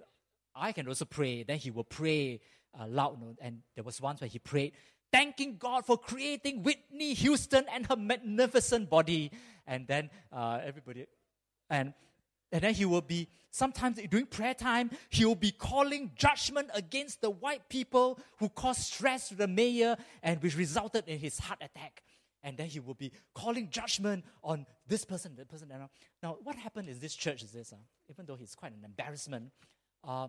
[0.55, 1.43] I can also pray.
[1.43, 2.41] Then he will pray
[2.79, 4.73] uh, loud, and there was once where he prayed
[5.11, 9.31] thanking God for creating Whitney Houston and her magnificent body.
[9.67, 11.05] And then uh, everybody,
[11.69, 11.93] and,
[12.51, 17.21] and then he will be, sometimes during prayer time, he will be calling judgment against
[17.21, 21.59] the white people who caused stress to the mayor and which resulted in his heart
[21.61, 22.03] attack.
[22.43, 25.69] And then he will be calling judgment on this person, that person.
[25.69, 25.89] Now,
[26.23, 27.77] now what happened is this church is this, uh,
[28.09, 29.51] even though he's quite an embarrassment,
[30.03, 30.27] uh,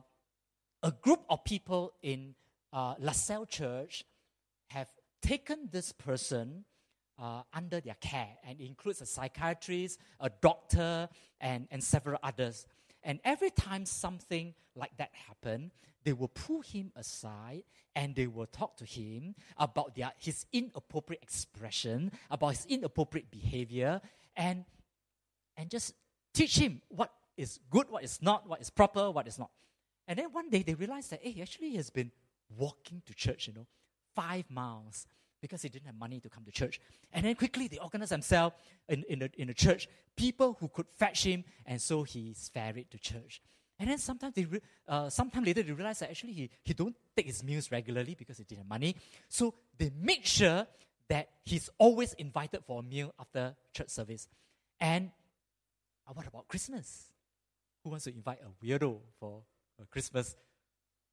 [0.82, 2.34] a group of people in
[2.72, 4.04] uh, La Salle Church
[4.70, 4.88] have
[5.22, 6.64] taken this person
[7.22, 11.08] uh, under their care, and includes a psychiatrist, a doctor,
[11.40, 12.66] and, and several others.
[13.04, 15.70] And every time something like that happened,
[16.04, 17.62] they will pull him aside
[17.94, 24.00] and they will talk to him about their, his inappropriate expression, about his inappropriate behavior,
[24.36, 24.64] and,
[25.56, 25.94] and just
[26.34, 29.50] teach him what is good, what is not, what is proper, what is not.
[30.08, 32.10] And then one day they realize that, hey, actually he has been
[32.56, 33.66] walking to church, you know,
[34.16, 35.06] five miles
[35.42, 36.80] because they didn't have money to come to church.
[37.12, 38.54] And then quickly they organized themselves
[38.88, 42.90] in, in, the, in the church, people who could fetch him, and so he's ferried
[42.92, 43.42] to church.
[43.78, 46.94] And then sometimes they, re- uh, sometime later they realize that actually he, he don't
[47.16, 48.94] take his meals regularly because he didn't have money.
[49.28, 50.66] So they make sure
[51.08, 54.28] that he's always invited for a meal after church service.
[54.80, 55.10] And
[56.08, 57.06] uh, what about Christmas?
[57.82, 59.42] Who wants to invite a weirdo for
[59.82, 60.36] a Christmas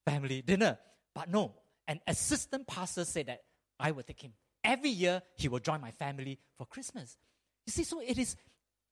[0.06, 0.78] family dinner?
[1.16, 1.56] But no,
[1.88, 3.42] an assistant pastor said that
[3.80, 4.34] I will take him.
[4.64, 7.18] Every year, he will join my family for Christmas.
[7.66, 8.36] You see, so it is,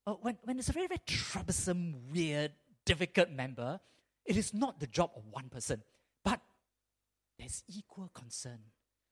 [0.05, 2.51] uh, when, when it's a very, very troublesome, weird,
[2.85, 3.79] difficult member,
[4.25, 5.83] it is not the job of one person,
[6.23, 6.39] but
[7.38, 8.59] there's equal concern.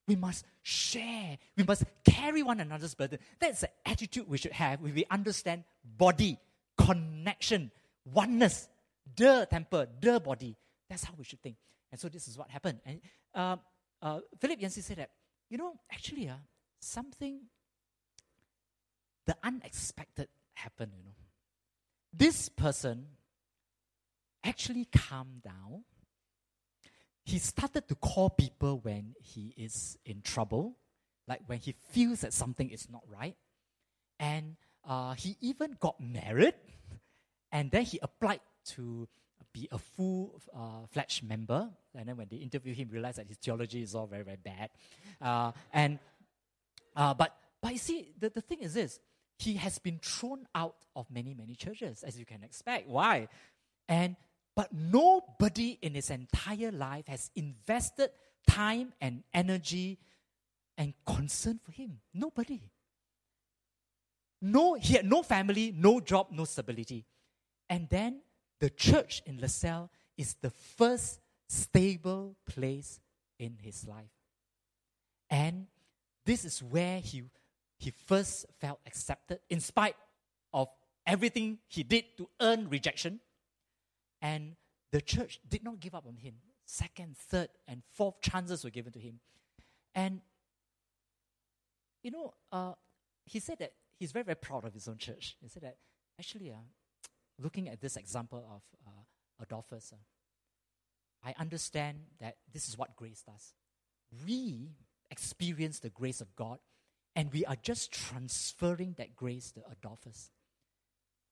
[0.08, 1.38] We must share.
[1.58, 3.20] We must carry one another's burden.
[3.40, 6.38] That's the attitude we should have when we understand body,
[6.78, 7.72] connection,
[8.06, 8.70] oneness,
[9.16, 10.56] the temple, the body.
[10.90, 11.56] That's how we should think.
[11.92, 12.80] And so this is what happened.
[12.86, 13.02] And
[13.34, 13.58] uh,
[14.02, 15.10] uh, Philip Yancey said that,
[15.50, 16.36] you know, actually, uh,
[16.80, 17.42] something,
[19.26, 21.16] the unexpected happened, you know.
[22.14, 23.08] This person
[24.44, 25.84] actually calmed down.
[27.24, 30.78] He started to call people when he is in trouble,
[31.28, 33.36] like when he feels that something is not right.
[34.20, 34.56] And
[34.88, 36.54] uh, he even got married,
[37.52, 39.08] and then he applied to
[39.56, 41.70] be a full uh, fledged member.
[41.98, 44.70] And then when they interview him, realize that his theology is all very, very bad.
[45.22, 45.98] Uh, and
[46.96, 49.00] uh, but but you see, the, the thing is this:
[49.38, 52.88] he has been thrown out of many, many churches, as you can expect.
[52.88, 53.30] Why?
[53.88, 54.18] And
[54.56, 58.10] but nobody in his entire life has invested
[58.48, 60.00] time and energy
[60.78, 62.00] and concern for him.
[62.14, 62.62] Nobody.
[64.42, 67.06] No, he had no family, no job, no stability.
[67.70, 68.22] And then
[68.60, 73.00] the church in LaSalle is the first stable place
[73.40, 74.12] in his life.
[75.30, 75.68] And
[76.26, 77.24] this is where he,
[77.78, 79.96] he first felt accepted in spite
[80.54, 80.70] of
[81.06, 83.20] everything he did to earn rejection.
[84.22, 84.56] And
[84.92, 86.36] the church did not give up on him.
[86.66, 89.20] Second, third, and fourth chances were given to him.
[89.94, 90.22] And,
[92.02, 92.74] you know, uh,
[93.26, 95.36] he said that he's very, very proud of his own church.
[95.42, 95.78] He said that
[96.20, 96.56] actually, uh,
[97.42, 98.92] looking at this example of uh,
[99.42, 99.98] Adolphus, uh,
[101.28, 103.54] I understand that this is what grace does.
[104.26, 104.72] We
[105.10, 106.60] experience the grace of God,
[107.16, 110.32] and we are just transferring that grace to Adolphus.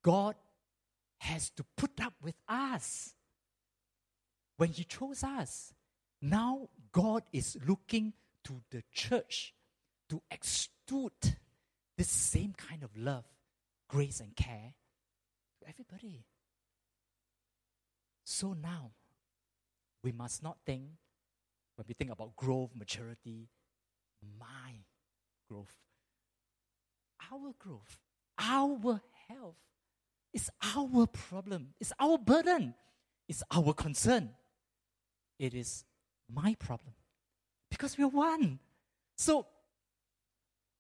[0.04, 0.36] God
[1.20, 3.14] has to put up with us
[4.58, 5.74] when He chose us.
[6.22, 8.14] Now, God is looking
[8.46, 9.54] to the church
[10.10, 11.36] to extrude
[11.98, 13.26] this same kind of love,
[13.88, 14.74] grace, and care
[15.84, 16.24] everybody.
[18.24, 18.92] So now,
[20.04, 20.84] we must not think,
[21.76, 23.50] when we think about growth, maturity,
[24.40, 24.84] my
[25.50, 25.76] growth,
[27.32, 27.98] our growth,
[28.38, 29.56] our health.
[30.34, 31.74] is our problem.
[31.80, 32.74] It's our burden.
[33.28, 34.32] It's our concern.
[35.40, 35.86] It is
[36.32, 36.94] my problem.
[37.70, 38.60] Because we're one.
[39.16, 39.46] So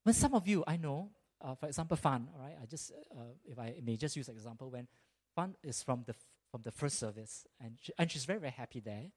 [0.03, 1.11] when some of you, I know,
[1.43, 4.35] uh, for example, Fan, all right, I just, uh, if I may just use an
[4.35, 4.87] example, when
[5.35, 6.15] Fan is from the,
[6.49, 9.11] from the first service, and, she, and she's very, very happy there.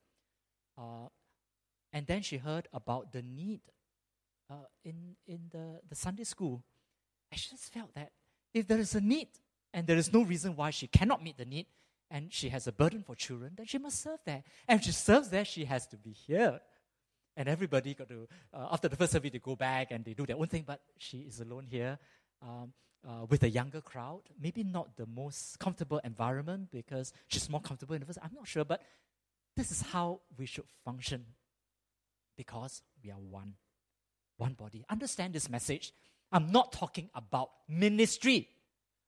[0.77, 1.09] Uh,
[1.93, 3.61] and then she heard about the need
[4.51, 4.55] uh,
[4.85, 6.63] in, in the, the Sunday school.
[7.33, 8.13] I just felt that
[8.53, 9.29] if there is a need
[9.73, 11.67] and there is no reason why she cannot meet the need,
[12.11, 14.45] and she has a burden for children, then she must serve there.
[14.69, 16.61] And if she serves there, she has to be here
[17.37, 20.27] and everybody got to uh, after the first service they go back and they do
[20.27, 21.99] their own thing but she is alone here
[22.43, 22.73] um,
[23.07, 24.23] uh, with a younger crowd.
[24.41, 28.47] Maybe not the most comfortable environment because she's more comfortable in the first i'm not
[28.47, 28.83] sure but
[29.57, 31.25] this is how we should function
[32.37, 33.55] because we are one
[34.37, 34.85] one body.
[34.91, 35.93] Understand this message.
[36.33, 38.49] I'm not talking about ministry.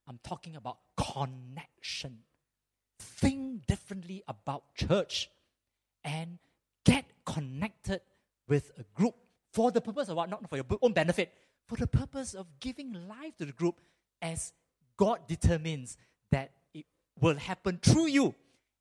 [0.07, 2.21] I'm talking about connection.
[2.99, 5.31] Think differently about church
[6.05, 6.39] and
[6.85, 8.01] get connected
[8.49, 9.15] with a group
[9.53, 10.31] for the purpose of what?
[10.31, 11.33] Not for your own benefit,
[11.67, 13.81] for the purpose of giving life to the group
[14.21, 14.53] as
[14.97, 15.97] God determines
[16.31, 16.87] that it
[17.21, 18.35] will happen through you.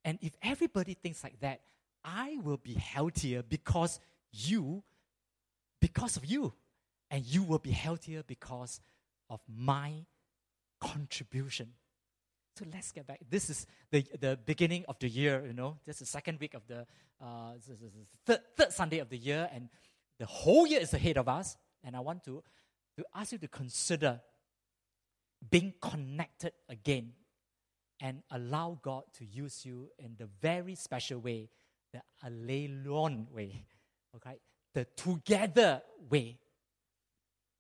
[0.03, 1.61] And if everybody thinks like that,
[2.03, 3.99] I will be healthier because
[4.32, 4.84] you,
[5.82, 6.53] because of you.
[7.09, 8.82] And you will be healthier because
[9.30, 10.05] of my
[10.82, 11.74] contribution.
[12.57, 13.19] So let's get back.
[13.29, 15.77] This is the, the beginning of the year, you know.
[15.85, 16.87] This is the second week of the
[17.21, 17.53] uh,
[18.25, 19.69] third, third Sunday of the year, and
[20.17, 21.55] the whole year is ahead of us.
[21.83, 22.41] And I want to,
[22.97, 24.21] to ask you to consider
[25.51, 27.11] being connected again
[28.01, 31.49] and allow God to use you in the very special way,
[31.93, 33.65] the allelon way,
[34.15, 34.39] okay?
[34.73, 36.39] The together way.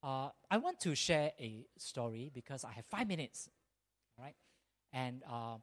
[0.01, 3.47] Uh, I want to share a story because I have five minutes,
[4.17, 4.33] all right?
[4.97, 5.57] And uh,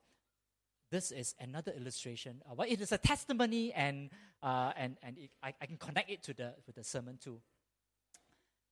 [0.92, 2.40] this is another illustration.
[2.48, 4.10] Uh, well, it is a testimony, and
[4.44, 7.40] uh, and and it, I, I can connect it to the with the sermon too.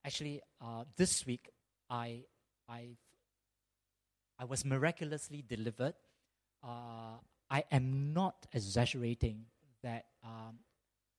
[0.05, 1.51] Actually, uh, this week
[1.91, 2.23] I
[2.69, 2.97] I
[4.39, 5.95] I was miraculously delivered.
[6.63, 7.19] Uh,
[7.51, 9.47] I am not exaggerating
[9.83, 10.61] that um,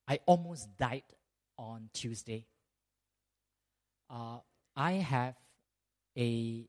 [0.08, 1.04] I almost died
[1.58, 2.46] on Tuesday.
[4.08, 4.38] Uh,
[4.74, 5.36] I have
[6.16, 6.66] a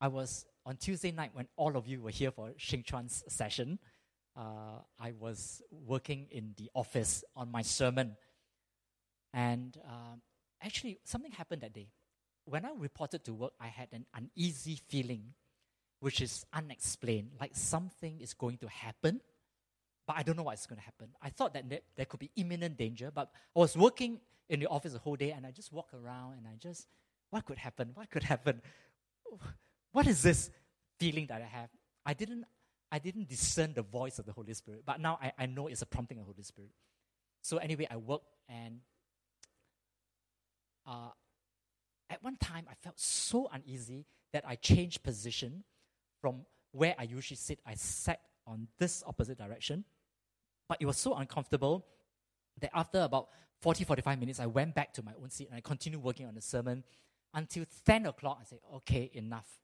[0.00, 3.78] I was on Tuesday night when all of you were here for Shing Chuan's session.
[4.36, 8.16] Uh, I was working in the office on my sermon.
[9.32, 10.16] And uh,
[10.62, 11.88] actually, something happened that day.
[12.46, 15.34] When I reported to work, I had an uneasy feeling
[16.00, 19.22] which is unexplained, like something is going to happen,
[20.06, 21.08] but I don't know what's going to happen.
[21.22, 24.66] I thought that there, there could be imminent danger, but I was working in the
[24.66, 26.88] office the whole day and I just walk around and I just,
[27.30, 27.92] what could happen?
[27.94, 28.60] What could happen?
[29.94, 30.50] What is this
[30.98, 31.70] feeling that I have?
[32.04, 32.44] I didn't,
[32.90, 35.82] I didn't discern the voice of the Holy Spirit, but now I, I know it's
[35.82, 36.72] a prompting of the Holy Spirit.
[37.42, 38.80] So anyway, I worked and
[40.84, 41.10] uh,
[42.10, 45.62] at one time I felt so uneasy that I changed position
[46.20, 47.60] from where I usually sit.
[47.64, 48.18] I sat
[48.48, 49.84] on this opposite direction,
[50.68, 51.86] but it was so uncomfortable
[52.60, 53.28] that after about
[53.62, 56.34] 40, 45 minutes, I went back to my own seat and I continued working on
[56.34, 56.82] the sermon
[57.32, 58.38] until 10 o'clock.
[58.40, 59.60] I said, okay, enough.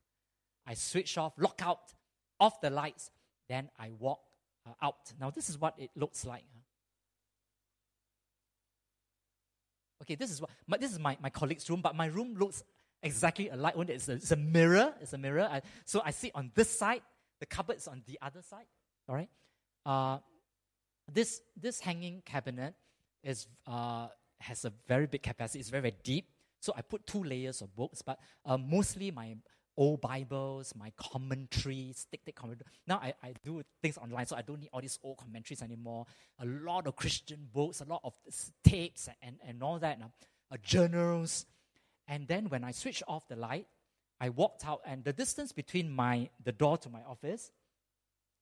[0.66, 1.94] I switch off, lock out,
[2.38, 3.10] off the lights,
[3.48, 4.20] then I walk
[4.66, 5.12] uh, out.
[5.20, 6.44] Now, this is what it looks like.
[10.02, 12.62] Okay, this is what my, this is my, my colleague's room, but my room looks
[13.02, 13.74] exactly alike.
[13.76, 14.94] It's a, it's a mirror.
[15.00, 15.48] It's a mirror.
[15.50, 17.02] I, so I sit on this side.
[17.38, 18.66] The cupboard is on the other side.
[19.08, 19.28] All right.
[19.84, 20.18] Uh,
[21.12, 22.74] this this hanging cabinet
[23.22, 24.08] is uh,
[24.38, 25.60] has a very big capacity.
[25.60, 26.28] It's very very deep.
[26.60, 29.34] So I put two layers of books, but uh, mostly my
[29.80, 32.66] old Bibles, my commentaries, thick, thick commentary.
[32.86, 36.04] Now I, I do things online, so I don't need all these old commentaries anymore.
[36.38, 38.12] A lot of Christian books, a lot of
[38.62, 41.46] tapes and, and all that, uh, journals.
[42.06, 43.66] And then when I switched off the light,
[44.20, 47.50] I walked out, and the distance between my the door to my office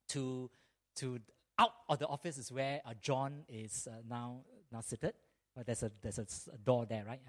[0.08, 0.50] to
[0.96, 1.20] to
[1.56, 4.40] out of the office is where uh, John is uh, now
[4.72, 5.14] now seated.
[5.54, 7.20] But there's a there's a, a door there, right?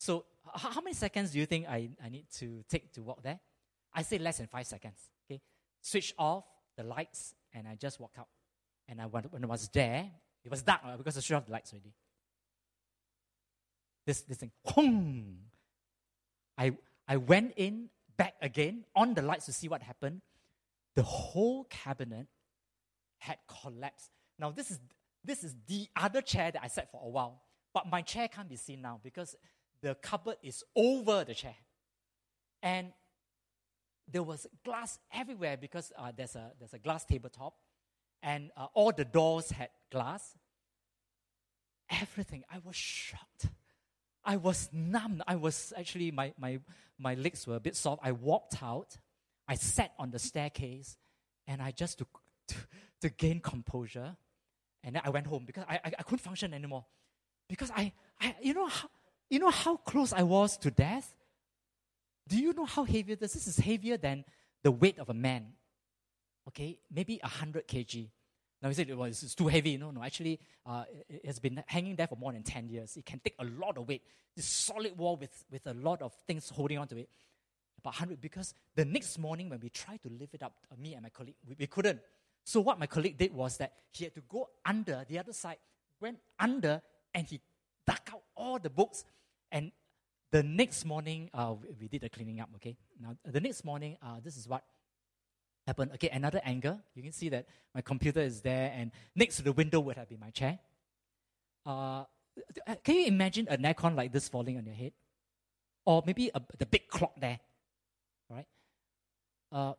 [0.00, 0.24] So,
[0.54, 3.38] how many seconds do you think I, I need to take to walk there?
[3.92, 4.98] I say less than five seconds.
[5.26, 5.42] Okay,
[5.82, 6.44] switch off
[6.78, 8.28] the lights, and I just walk out.
[8.88, 10.10] And I when, when I was there,
[10.42, 11.92] it was dark uh, because I switched off the lights already.
[14.06, 15.36] This this thing, boom.
[16.56, 16.72] I
[17.06, 20.22] I went in back again on the lights to see what happened.
[20.96, 22.26] The whole cabinet
[23.18, 24.08] had collapsed.
[24.38, 24.80] Now this is
[25.22, 27.42] this is the other chair that I sat for a while,
[27.74, 29.36] but my chair can't be seen now because
[29.82, 31.56] the cupboard is over the chair.
[32.62, 32.92] And
[34.10, 37.54] there was glass everywhere because uh, there's, a, there's a glass tabletop,
[38.22, 40.36] and uh, all the doors had glass.
[41.90, 42.44] Everything.
[42.52, 43.48] I was shocked.
[44.24, 45.22] I was numb.
[45.26, 46.60] I was actually, my, my,
[46.98, 48.02] my legs were a bit soft.
[48.04, 48.98] I walked out.
[49.48, 50.96] I sat on the staircase,
[51.46, 52.06] and I just to,
[52.48, 52.54] to,
[53.02, 54.16] to gain composure.
[54.84, 56.84] And then I went home because I, I, I couldn't function anymore.
[57.48, 58.88] Because I, I you know, how,
[59.30, 61.14] you know how close I was to death?
[62.28, 63.46] Do you know how heavy this is?
[63.46, 64.24] This is heavier than
[64.62, 65.52] the weight of a man.
[66.48, 68.08] Okay, maybe 100 kg.
[68.62, 69.76] Now you said, well, it's too heavy.
[69.78, 72.96] No, no, actually, uh, it has been hanging there for more than 10 years.
[72.96, 74.02] It can take a lot of weight.
[74.36, 77.08] This solid wall with, with a lot of things holding on to it.
[77.78, 80.92] About 100, because the next morning when we tried to lift it up, uh, me
[80.92, 82.00] and my colleague, we, we couldn't.
[82.44, 85.56] So what my colleague did was that he had to go under the other side,
[86.00, 86.82] went under,
[87.14, 87.40] and he
[87.90, 89.04] dug out all the books
[89.50, 89.72] and
[90.32, 92.76] the next morning, uh, we did the cleaning up, okay?
[93.00, 94.62] Now, the next morning, uh, this is what
[95.66, 95.90] happened.
[95.94, 96.78] Okay, another angle.
[96.94, 100.08] You can see that my computer is there, and next to the window would have
[100.08, 100.60] been my chair.
[101.66, 102.04] Uh,
[102.84, 104.92] can you imagine a Nikon like this falling on your head?
[105.84, 107.40] Or maybe a, the big clock there,
[108.30, 108.46] right?
[109.50, 109.72] Uh,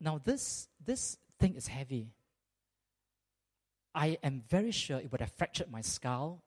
[0.00, 2.08] now, this, this thing is heavy.
[3.94, 6.42] I am very sure it would have fractured my skull,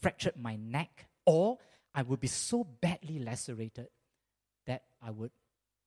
[0.00, 1.58] fractured my neck, or
[1.94, 3.88] I would be so badly lacerated
[4.66, 5.30] that I would,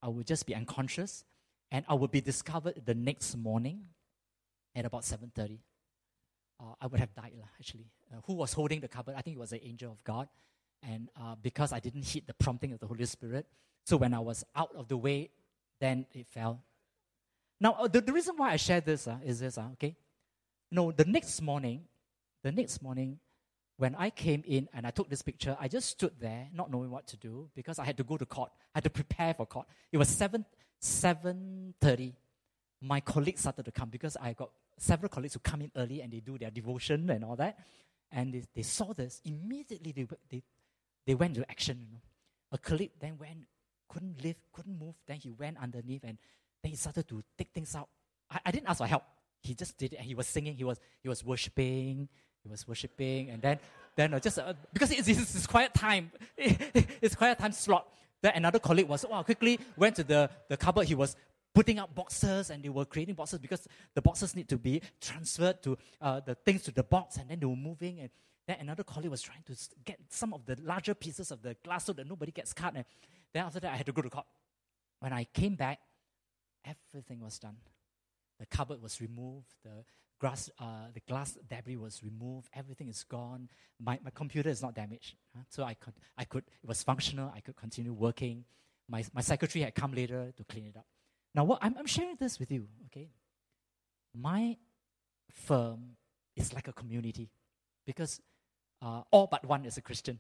[0.01, 1.24] I would just be unconscious
[1.72, 3.82] and I would be discovered the next morning
[4.76, 5.60] at about 7.30.
[6.60, 7.91] Uh, I would have died, actually.
[8.12, 9.16] Uh, who was holding the cupboard?
[9.18, 10.28] I think it was the angel of God.
[10.82, 13.45] And uh, because I didn't heed the prompting of the Holy Spirit,
[13.86, 15.30] so when I was out of the way,
[15.80, 16.62] then it fell.
[17.60, 19.95] Now, uh, the, the reason why I share this uh, is this, uh, okay?
[20.72, 21.84] No, the next morning,
[22.43, 23.20] the next morning,
[23.80, 26.92] when I came in and I took this picture, I just stood there, not knowing
[26.92, 28.52] what to do, because I had to go to court.
[28.76, 29.68] I had to prepare for court.
[29.90, 30.44] It was 7,
[30.82, 32.14] 7.30.
[32.82, 36.12] My colleagues started to come because I got several colleagues who come in early and
[36.12, 37.58] they do their devotion and all that.
[38.12, 39.22] And they, they saw this.
[39.24, 40.44] Immediately, they, they,
[41.08, 41.80] they went into action.
[41.80, 42.02] You know.
[42.52, 43.46] A colleague then went,
[43.88, 44.96] couldn't lift, couldn't move.
[45.08, 46.18] Then he went underneath and
[46.62, 47.88] then he started to take things out.
[48.30, 49.04] I, I didn't ask for help.
[49.42, 50.02] He just did it.
[50.02, 50.56] He was singing.
[50.56, 52.10] He was, he was worshiping
[52.44, 53.60] he was worshiping, and then
[53.96, 57.88] then uh, just uh, because it's, it's, it's quiet time, it's quiet time slot.
[58.22, 60.88] Then another colleague was wow quickly went to the, the cupboard.
[60.88, 61.16] He was
[61.54, 65.62] putting up boxes, and they were creating boxes because the boxes need to be transferred
[65.64, 68.00] to uh, the things to the box, and then they were moving.
[68.00, 68.10] And
[68.48, 71.86] then another colleague was trying to get some of the larger pieces of the glass
[71.86, 72.76] so that nobody gets cut.
[72.76, 72.86] And
[73.34, 74.26] then after that, I had to go to court.
[75.00, 75.80] When I came back,
[76.66, 77.58] everything was done.
[78.40, 79.84] The cupboard was removed, the
[80.20, 83.50] grass, uh, the glass debris was removed, everything is gone.
[83.80, 85.16] My, my computer is not damaged.
[85.36, 85.44] Huh?
[85.50, 88.44] So I could, I could, it was functional, I could continue working.
[88.88, 90.86] My, my secretary had come later to clean it up.
[91.34, 93.10] Now, what, I'm, I'm sharing this with you, okay?
[94.14, 94.58] My
[95.32, 95.96] firm
[96.36, 97.30] is like a community
[97.86, 98.22] because
[98.82, 100.20] uh, all but one is a Christian.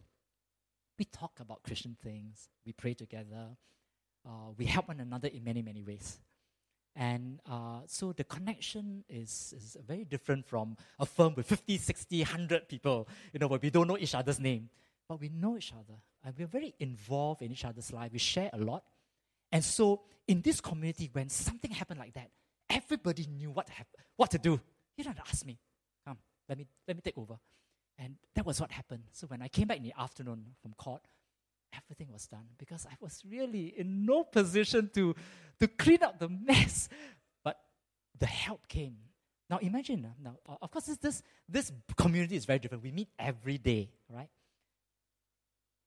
[0.97, 3.47] We talk about Christian things, we pray together,
[4.25, 6.19] uh, we help one another in many, many ways.
[6.95, 12.19] And uh, so the connection is, is very different from a firm with 50, 60,
[12.21, 14.69] 100 people, you know, where we don't know each other's name.
[15.07, 15.99] But we know each other.
[16.23, 18.11] And we're very involved in each other's life.
[18.11, 18.83] We share a lot.
[19.51, 22.29] And so in this community, when something happened like that,
[22.69, 24.59] everybody knew what, to, hap- what to do.
[24.97, 25.57] You don't ask me.
[26.05, 26.17] Come,
[26.47, 27.39] let me, let me take over.
[27.97, 29.03] And that was what happened.
[29.11, 31.01] So when I came back in the afternoon from court,
[31.73, 35.15] everything was done because I was really in no position to,
[35.59, 36.89] to clean up the mess.
[37.43, 37.59] But
[38.17, 38.97] the help came.
[39.49, 42.83] Now imagine, uh, now of course this, this, this community is very different.
[42.83, 44.29] We meet every day, right?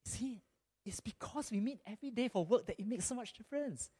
[0.05, 0.43] See,
[0.85, 3.91] it's because we meet every day for work that it makes so much difference.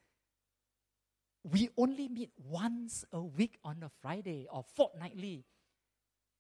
[1.45, 5.45] We only meet once a week on a Friday or fortnightly.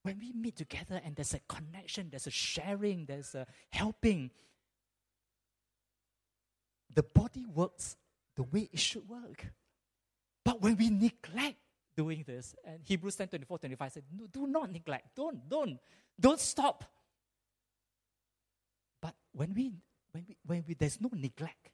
[0.03, 4.33] When we meet together and there's a connection, there's a sharing, there's a helping,
[6.95, 7.97] the body works
[8.37, 9.47] the way it should work.
[10.45, 11.59] But when we neglect
[11.97, 15.09] doing this, and Hebrews 10 24, 25 said, no, do not neglect.
[15.15, 15.79] Don't, don't,
[16.19, 16.85] don't stop.
[19.01, 19.73] But when we
[20.13, 21.71] when we when we there's no neglect,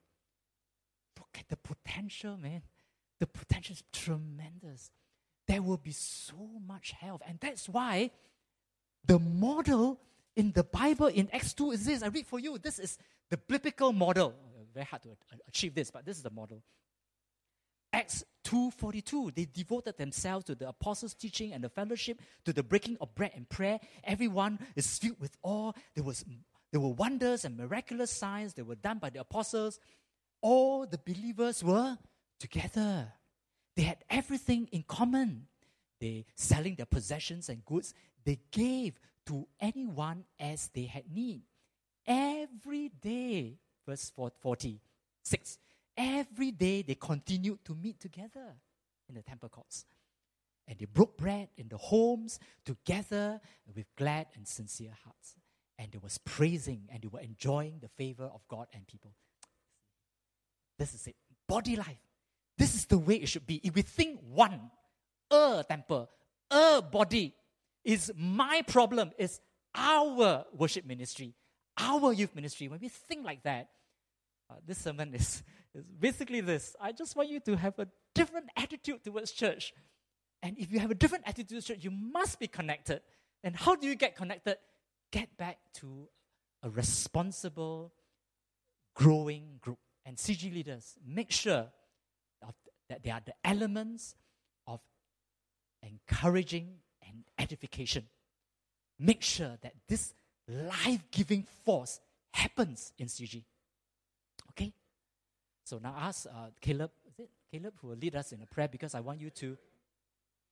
[1.18, 2.62] look at the potential, man.
[3.20, 4.92] The potential is tremendous.
[5.46, 7.22] There will be so much health.
[7.26, 8.10] And that's why
[9.04, 9.98] the model
[10.36, 12.02] in the Bible in Acts 2 is this.
[12.02, 12.58] I read for you.
[12.58, 12.96] This is
[13.28, 14.34] the biblical model
[14.78, 15.16] very hard to
[15.48, 16.62] achieve this, but this is the model.
[17.92, 22.96] Acts 2:42 they devoted themselves to the apostles' teaching and the fellowship, to the breaking
[23.00, 23.80] of bread and prayer.
[24.04, 25.72] Everyone is filled with awe.
[25.94, 26.24] There was
[26.70, 29.80] there were wonders and miraculous signs that were done by the apostles.
[30.40, 31.98] All the believers were
[32.38, 33.12] together.
[33.74, 35.48] They had everything in common.
[35.98, 41.42] They selling their possessions and goods, they gave to anyone as they had need.
[42.06, 43.58] Every day
[43.88, 45.58] verse 46.
[45.96, 48.54] Every day they continued to meet together
[49.08, 49.86] in the temple courts.
[50.66, 53.40] And they broke bread in the homes together
[53.74, 55.34] with glad and sincere hearts.
[55.78, 59.12] And they was praising and they were enjoying the favor of God and people.
[60.78, 61.16] This is it.
[61.48, 61.98] Body life.
[62.58, 63.60] This is the way it should be.
[63.64, 64.70] If we think one,
[65.30, 66.10] a temple,
[66.50, 67.34] a body
[67.84, 69.40] is my problem, is
[69.74, 71.34] our worship ministry,
[71.78, 72.68] our youth ministry.
[72.68, 73.68] When we think like that,
[74.50, 75.42] uh, this sermon is,
[75.74, 76.74] is basically this.
[76.80, 79.72] I just want you to have a different attitude towards church.
[80.42, 83.00] And if you have a different attitude towards church, you must be connected.
[83.42, 84.56] And how do you get connected?
[85.12, 86.08] Get back to
[86.62, 87.92] a responsible,
[88.94, 89.78] growing group.
[90.04, 91.66] And CG leaders, make sure
[92.88, 94.14] that they are the elements
[94.66, 94.80] of
[95.82, 96.76] encouraging
[97.06, 98.04] and edification.
[98.98, 100.14] Make sure that this
[100.48, 102.00] life giving force
[102.32, 103.44] happens in CG.
[105.68, 108.68] So now ask uh, Caleb, is it Caleb who will lead us in a prayer
[108.68, 109.58] because I want you to.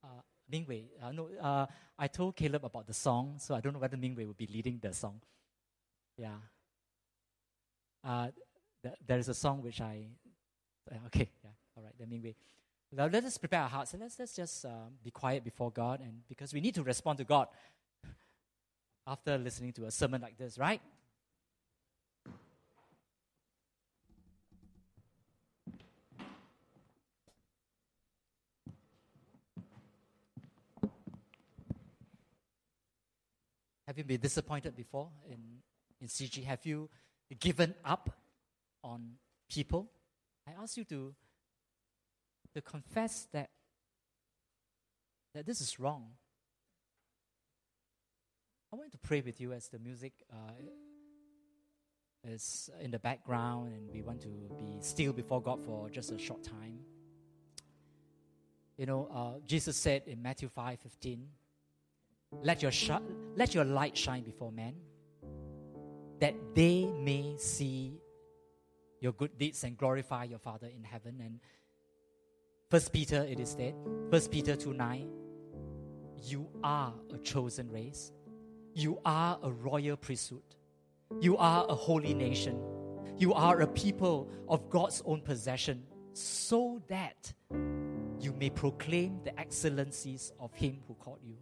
[0.04, 0.08] Uh,
[0.52, 1.66] Mingwei, uh, no, uh,
[1.98, 4.78] I told Caleb about the song, so I don't know whether Mingwei will be leading
[4.78, 5.20] the song.
[6.18, 6.36] Yeah.
[8.04, 8.28] Uh,
[8.82, 10.04] th- there is a song which I.
[10.88, 12.34] Uh, okay, yeah, all right, then Mingwei.
[12.92, 16.00] Now let us prepare our hearts and let's, let's just uh, be quiet before God,
[16.00, 17.48] and because we need to respond to God
[19.06, 20.82] after listening to a sermon like this, right?
[33.96, 35.38] Have you been disappointed before in,
[36.02, 36.44] in CG?
[36.44, 36.90] Have you
[37.40, 38.10] given up
[38.84, 39.12] on
[39.48, 39.88] people?
[40.46, 41.14] I ask you to,
[42.52, 43.48] to confess that,
[45.34, 46.08] that this is wrong.
[48.70, 50.52] I want to pray with you as the music uh,
[52.22, 54.28] is in the background and we want to
[54.58, 56.80] be still before God for just a short time.
[58.76, 61.28] You know, uh, Jesus said in Matthew 5 15,
[62.42, 62.90] let your, sh-
[63.34, 64.74] let your light shine before men,
[66.20, 68.00] that they may see
[69.00, 71.20] your good deeds and glorify your Father in heaven.
[71.20, 71.40] And
[72.70, 73.74] First Peter, it is said,
[74.10, 75.08] First Peter 2 9,
[76.22, 78.12] you are a chosen race,
[78.74, 80.42] you are a royal priesthood,
[81.20, 82.58] you are a holy nation,
[83.16, 87.32] you are a people of God's own possession, so that
[88.18, 91.36] you may proclaim the excellencies of Him who called you.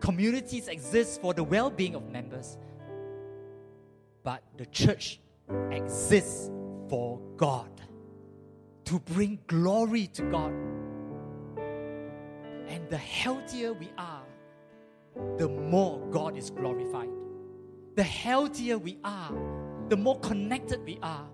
[0.00, 2.56] Communities exist for the well being of members,
[4.22, 5.20] but the church
[5.70, 6.50] exists
[6.88, 7.70] for God,
[8.84, 10.52] to bring glory to God.
[12.68, 14.24] And the healthier we are,
[15.36, 17.08] the more God is glorified.
[17.96, 19.32] The healthier we are,
[19.88, 21.26] the more connected we are,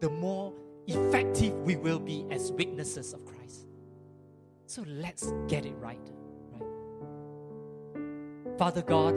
[0.00, 0.52] the more
[0.86, 3.41] effective we will be as witnesses of Christ.
[4.72, 6.00] So let's get it right.
[6.50, 6.62] right?
[8.56, 9.14] Father God,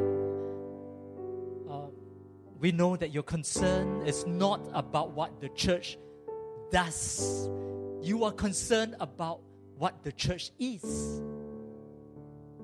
[1.72, 1.88] uh,
[2.60, 5.98] we know that your concern is not about what the church
[6.72, 7.50] does,
[8.02, 9.40] you are concerned about
[9.78, 10.84] what the church is.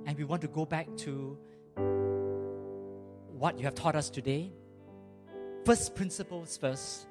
[0.05, 1.37] And we want to go back to
[3.37, 4.51] what you have taught us today.
[5.63, 7.07] First principles first.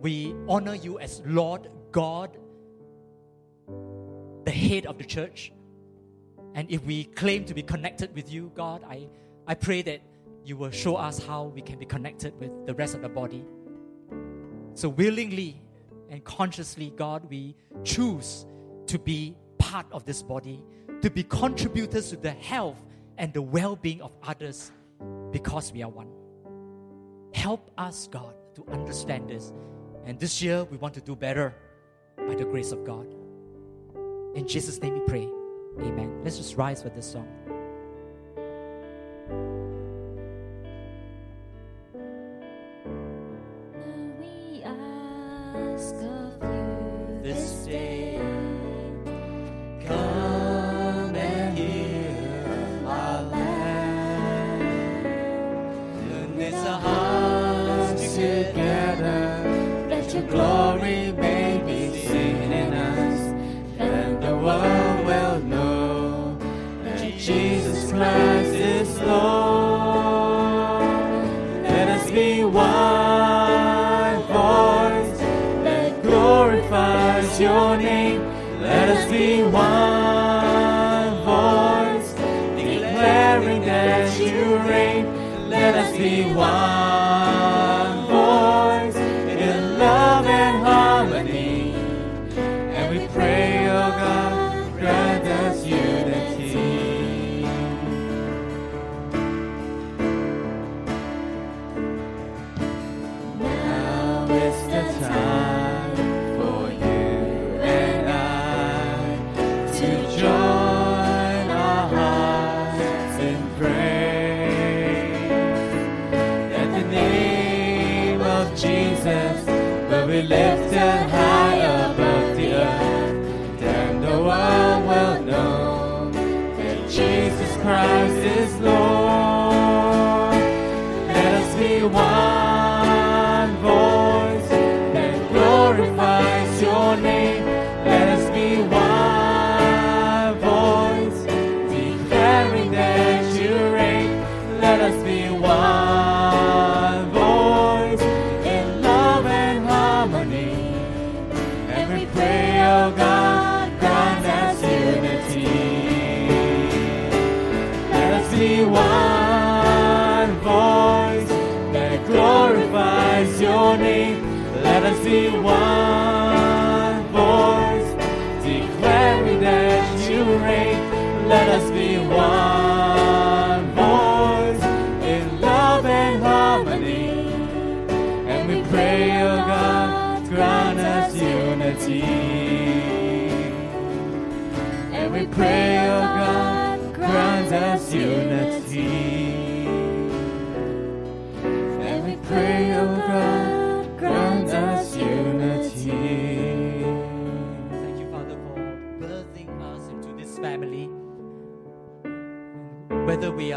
[0.00, 2.38] We honor you as Lord God,
[4.60, 5.52] head of the church.
[6.54, 9.08] And if we claim to be connected with you, God, I,
[9.46, 10.00] I pray that
[10.44, 13.44] you will show us how we can be connected with the rest of the body.
[14.74, 15.60] So, willingly
[16.08, 17.54] and consciously, God, we
[17.84, 18.46] choose
[18.86, 20.62] to be part of this body,
[21.02, 22.84] to be contributors to the health
[23.18, 24.72] and the well being of others
[25.30, 26.08] because we are one.
[27.32, 29.52] Help us, God, to understand this.
[30.04, 31.54] And this year, we want to do better
[32.16, 33.06] by the grace of God.
[34.34, 35.28] In Jesus' name we pray.
[35.80, 36.20] Amen.
[36.22, 37.28] Let's just rise for this song.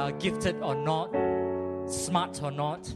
[0.03, 1.11] Are gifted or not,
[1.87, 2.93] smart or not,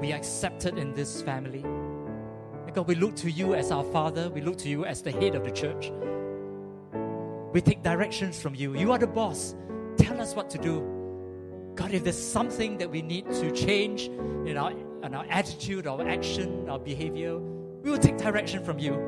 [0.00, 1.60] we are accepted in this family.
[1.60, 5.12] And God, we look to you as our Father, we look to you as the
[5.12, 5.92] head of the church.
[7.52, 8.74] We take directions from you.
[8.76, 9.54] You are the boss.
[9.98, 10.80] Tell us what to do.
[11.74, 14.06] God, if there's something that we need to change
[14.48, 18.98] in our, in our attitude, our action, our behavior, we will take direction from you.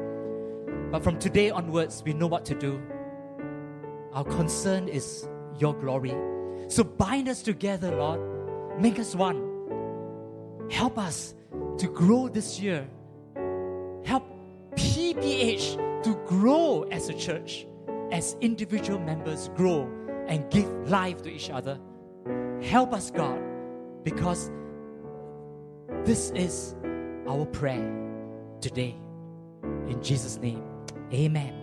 [0.92, 2.82] But from today onwards, we know what to do.
[4.12, 5.26] Our concern is
[5.58, 6.14] your glory.
[6.68, 8.80] So bind us together, Lord.
[8.80, 9.42] Make us one.
[10.70, 11.34] Help us
[11.78, 12.86] to grow this year.
[14.04, 14.24] Help
[14.74, 17.66] PBH to grow as a church,
[18.12, 19.88] as individual members grow
[20.28, 21.78] and give life to each other.
[22.62, 23.40] Help us, God,
[24.02, 24.50] because
[26.04, 26.74] this is
[27.28, 27.92] our prayer
[28.60, 28.96] today.
[29.88, 30.62] In Jesus' name,
[31.12, 31.55] amen.